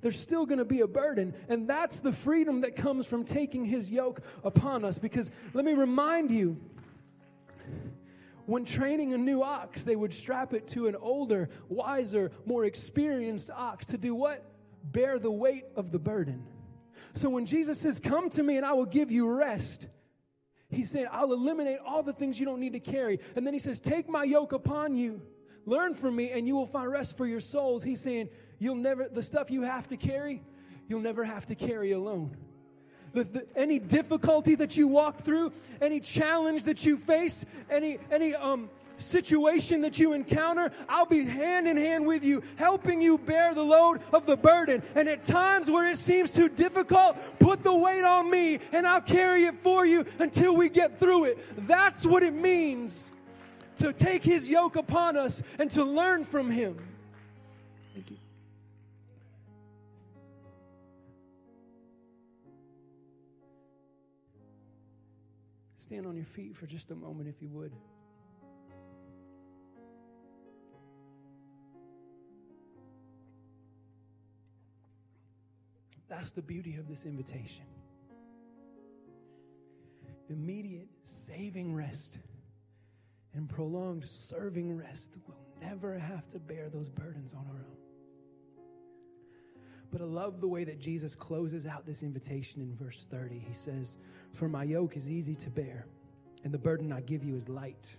There's 0.00 0.18
still 0.18 0.44
going 0.44 0.58
to 0.58 0.64
be 0.64 0.80
a 0.80 0.88
burden. 0.88 1.32
And 1.48 1.68
that's 1.68 2.00
the 2.00 2.12
freedom 2.12 2.62
that 2.62 2.74
comes 2.74 3.06
from 3.06 3.24
taking 3.24 3.64
his 3.64 3.88
yoke 3.88 4.22
upon 4.42 4.84
us. 4.84 4.98
Because 4.98 5.30
let 5.54 5.64
me 5.64 5.74
remind 5.74 6.32
you, 6.32 6.56
when 8.48 8.64
training 8.64 9.12
a 9.12 9.18
new 9.18 9.42
ox, 9.42 9.84
they 9.84 9.94
would 9.94 10.10
strap 10.10 10.54
it 10.54 10.66
to 10.68 10.86
an 10.86 10.96
older, 10.96 11.50
wiser, 11.68 12.32
more 12.46 12.64
experienced 12.64 13.50
ox 13.50 13.84
to 13.84 13.98
do 13.98 14.14
what? 14.14 14.42
Bear 14.82 15.18
the 15.18 15.30
weight 15.30 15.66
of 15.76 15.92
the 15.92 15.98
burden. 15.98 16.46
So 17.12 17.28
when 17.28 17.44
Jesus 17.44 17.78
says, 17.78 18.00
Come 18.00 18.30
to 18.30 18.42
me 18.42 18.56
and 18.56 18.64
I 18.64 18.72
will 18.72 18.86
give 18.86 19.12
you 19.12 19.28
rest, 19.28 19.86
he's 20.70 20.90
saying, 20.90 21.08
I'll 21.12 21.34
eliminate 21.34 21.80
all 21.84 22.02
the 22.02 22.14
things 22.14 22.40
you 22.40 22.46
don't 22.46 22.58
need 22.58 22.72
to 22.72 22.80
carry. 22.80 23.20
And 23.36 23.46
then 23.46 23.52
he 23.52 23.60
says, 23.60 23.80
Take 23.80 24.08
my 24.08 24.24
yoke 24.24 24.54
upon 24.54 24.94
you, 24.96 25.20
learn 25.66 25.94
from 25.94 26.16
me, 26.16 26.30
and 26.30 26.48
you 26.48 26.56
will 26.56 26.64
find 26.64 26.90
rest 26.90 27.18
for 27.18 27.26
your 27.26 27.40
souls. 27.40 27.82
He's 27.82 28.00
saying, 28.00 28.30
You'll 28.58 28.76
never, 28.76 29.10
the 29.10 29.22
stuff 29.22 29.50
you 29.50 29.60
have 29.60 29.88
to 29.88 29.98
carry, 29.98 30.42
you'll 30.86 31.00
never 31.00 31.22
have 31.22 31.44
to 31.46 31.54
carry 31.54 31.92
alone 31.92 32.34
the, 33.12 33.24
the, 33.24 33.46
any 33.56 33.78
difficulty 33.78 34.54
that 34.56 34.76
you 34.76 34.88
walk 34.88 35.18
through, 35.18 35.52
any 35.80 36.00
challenge 36.00 36.64
that 36.64 36.84
you 36.84 36.96
face, 36.96 37.44
any, 37.70 37.98
any 38.10 38.34
um, 38.34 38.70
situation 38.98 39.82
that 39.82 39.98
you 39.98 40.12
encounter, 40.12 40.72
I'll 40.88 41.06
be 41.06 41.24
hand 41.24 41.68
in 41.68 41.76
hand 41.76 42.06
with 42.06 42.24
you, 42.24 42.42
helping 42.56 43.00
you 43.00 43.18
bear 43.18 43.54
the 43.54 43.62
load 43.62 44.00
of 44.12 44.26
the 44.26 44.36
burden. 44.36 44.82
And 44.94 45.08
at 45.08 45.24
times 45.24 45.70
where 45.70 45.90
it 45.90 45.98
seems 45.98 46.30
too 46.30 46.48
difficult, 46.48 47.16
put 47.38 47.62
the 47.62 47.74
weight 47.74 48.04
on 48.04 48.30
me 48.30 48.58
and 48.72 48.86
I'll 48.86 49.00
carry 49.00 49.44
it 49.44 49.62
for 49.62 49.86
you 49.86 50.04
until 50.18 50.56
we 50.56 50.68
get 50.68 50.98
through 50.98 51.24
it. 51.24 51.38
That's 51.66 52.04
what 52.04 52.22
it 52.22 52.34
means 52.34 53.10
to 53.76 53.92
take 53.92 54.22
his 54.22 54.48
yoke 54.48 54.76
upon 54.76 55.16
us 55.16 55.42
and 55.58 55.70
to 55.72 55.84
learn 55.84 56.24
from 56.24 56.50
him. 56.50 56.76
Stand 65.88 66.06
on 66.06 66.14
your 66.14 66.26
feet 66.26 66.54
for 66.54 66.66
just 66.66 66.90
a 66.90 66.94
moment 66.94 67.30
if 67.30 67.40
you 67.40 67.48
would? 67.48 67.72
That's 76.10 76.30
the 76.32 76.42
beauty 76.42 76.76
of 76.76 76.88
this 76.88 77.06
invitation. 77.06 77.64
Immediate 80.28 80.88
saving 81.06 81.74
rest 81.74 82.18
and 83.32 83.48
prolonged 83.48 84.06
serving 84.06 84.76
rest. 84.76 85.12
We'll 85.26 85.38
never 85.58 85.98
have 85.98 86.28
to 86.28 86.38
bear 86.38 86.68
those 86.68 86.90
burdens 86.90 87.32
on 87.32 87.46
our 87.46 87.64
own. 87.66 87.77
But 89.90 90.02
I 90.02 90.04
love 90.04 90.40
the 90.40 90.48
way 90.48 90.64
that 90.64 90.78
Jesus 90.78 91.14
closes 91.14 91.66
out 91.66 91.86
this 91.86 92.02
invitation 92.02 92.60
in 92.60 92.74
verse 92.76 93.06
30. 93.10 93.38
He 93.38 93.54
says, 93.54 93.96
For 94.32 94.48
my 94.48 94.64
yoke 94.64 94.96
is 94.96 95.10
easy 95.10 95.34
to 95.36 95.50
bear, 95.50 95.86
and 96.44 96.52
the 96.52 96.58
burden 96.58 96.92
I 96.92 97.00
give 97.00 97.24
you 97.24 97.36
is 97.36 97.48
light. 97.48 97.96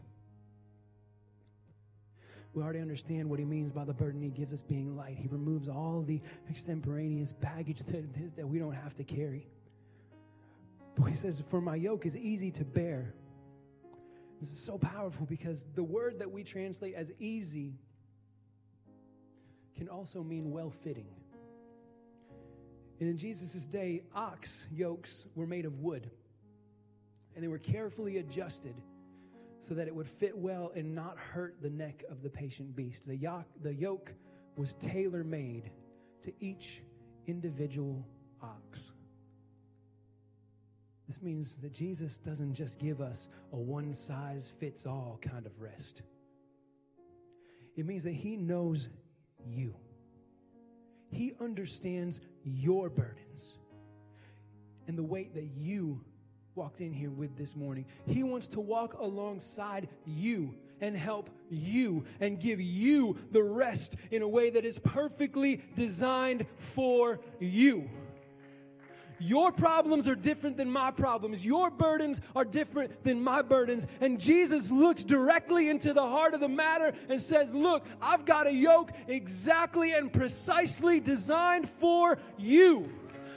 We 2.53 2.63
already 2.63 2.79
understand 2.79 3.29
what 3.29 3.39
he 3.39 3.45
means 3.45 3.71
by 3.71 3.85
the 3.85 3.93
burden 3.93 4.21
he 4.21 4.29
gives 4.29 4.53
us 4.53 4.61
being 4.61 4.95
light. 4.95 5.17
He 5.17 5.27
removes 5.27 5.67
all 5.67 6.01
the 6.01 6.21
extemporaneous 6.49 7.31
baggage 7.31 7.79
that, 7.83 8.35
that 8.35 8.47
we 8.47 8.59
don't 8.59 8.73
have 8.73 8.95
to 8.95 9.03
carry. 9.03 9.47
But 10.95 11.05
he 11.05 11.15
says, 11.15 11.41
For 11.49 11.61
my 11.61 11.75
yoke 11.75 12.05
is 12.05 12.17
easy 12.17 12.51
to 12.51 12.65
bear. 12.65 13.13
This 14.39 14.51
is 14.51 14.59
so 14.59 14.77
powerful 14.77 15.25
because 15.25 15.67
the 15.75 15.83
word 15.83 16.19
that 16.19 16.31
we 16.31 16.43
translate 16.43 16.95
as 16.95 17.11
easy 17.19 17.73
can 19.75 19.89
also 19.89 20.23
mean 20.23 20.51
well 20.51 20.69
fitting. 20.69 21.07
And 22.99 23.09
in 23.09 23.17
Jesus' 23.17 23.65
day, 23.65 24.01
ox 24.13 24.67
yokes 24.71 25.25
were 25.35 25.47
made 25.47 25.65
of 25.65 25.79
wood, 25.79 26.09
and 27.33 27.43
they 27.43 27.47
were 27.47 27.59
carefully 27.59 28.17
adjusted 28.17 28.75
so 29.61 29.73
that 29.73 29.87
it 29.87 29.95
would 29.95 30.07
fit 30.07 30.37
well 30.37 30.71
and 30.75 30.93
not 30.95 31.17
hurt 31.17 31.55
the 31.61 31.69
neck 31.69 32.03
of 32.09 32.21
the 32.21 32.29
patient 32.29 32.75
beast. 32.75 33.05
The 33.07 33.15
yoke, 33.15 33.45
the 33.61 33.73
yoke 33.73 34.13
was 34.55 34.73
tailor 34.75 35.23
made 35.23 35.71
to 36.21 36.33
each 36.39 36.81
individual 37.27 38.05
ox. 38.41 38.91
This 41.07 41.21
means 41.21 41.55
that 41.61 41.73
Jesus 41.73 42.19
doesn't 42.19 42.53
just 42.53 42.79
give 42.79 43.01
us 43.01 43.29
a 43.51 43.57
one 43.57 43.93
size 43.93 44.51
fits 44.59 44.85
all 44.85 45.19
kind 45.21 45.45
of 45.45 45.59
rest. 45.59 46.03
It 47.75 47.85
means 47.85 48.03
that 48.03 48.13
He 48.13 48.35
knows 48.35 48.89
you. 49.47 49.73
He 51.11 51.33
understands 51.39 52.19
your 52.43 52.89
burdens 52.89 53.57
and 54.87 54.97
the 54.97 55.03
weight 55.03 55.33
that 55.33 55.49
you 55.55 56.01
walked 56.55 56.81
in 56.81 56.91
here 56.91 57.11
with 57.11 57.37
this 57.37 57.55
morning. 57.55 57.85
He 58.05 58.23
wants 58.23 58.47
to 58.49 58.59
walk 58.59 58.93
alongside 58.99 59.87
you 60.05 60.55
and 60.81 60.95
help 60.95 61.29
you 61.49 62.05
and 62.19 62.39
give 62.39 62.59
you 62.59 63.17
the 63.31 63.43
rest 63.43 63.95
in 64.11 64.21
a 64.21 64.27
way 64.27 64.49
that 64.49 64.65
is 64.65 64.79
perfectly 64.79 65.63
designed 65.75 66.45
for 66.57 67.19
you. 67.39 67.89
Your 69.19 69.51
problems 69.51 70.07
are 70.07 70.15
different 70.15 70.57
than 70.57 70.71
my 70.71 70.91
problems. 70.91 71.45
Your 71.45 71.69
burdens 71.69 72.21
are 72.35 72.45
different 72.45 73.03
than 73.03 73.23
my 73.23 73.41
burdens. 73.41 73.85
And 74.01 74.19
Jesus 74.19 74.71
looks 74.71 75.03
directly 75.03 75.69
into 75.69 75.93
the 75.93 76.05
heart 76.05 76.33
of 76.33 76.39
the 76.39 76.49
matter 76.49 76.93
and 77.09 77.21
says, 77.21 77.53
Look, 77.53 77.85
I've 78.01 78.25
got 78.25 78.47
a 78.47 78.53
yoke 78.53 78.91
exactly 79.07 79.93
and 79.93 80.11
precisely 80.11 80.99
designed 80.99 81.69
for 81.79 82.17
you. 82.37 82.89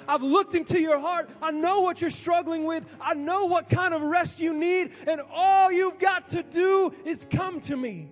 I've 0.09 0.23
looked 0.23 0.55
into 0.55 0.81
your 0.81 0.99
heart. 0.99 1.31
I 1.41 1.51
know 1.53 1.81
what 1.81 2.01
you're 2.01 2.11
struggling 2.11 2.65
with. 2.65 2.85
I 3.01 3.15
know 3.15 3.47
what 3.47 3.69
kind 3.69 3.95
of 3.95 4.03
rest 4.03 4.41
you 4.41 4.53
need. 4.53 4.93
And 5.07 5.21
all 5.33 5.71
you've 5.71 5.99
got 5.99 6.29
to 6.31 6.43
do 6.43 6.93
is 7.05 7.27
come 7.31 7.61
to 7.63 7.77
me. 7.77 8.09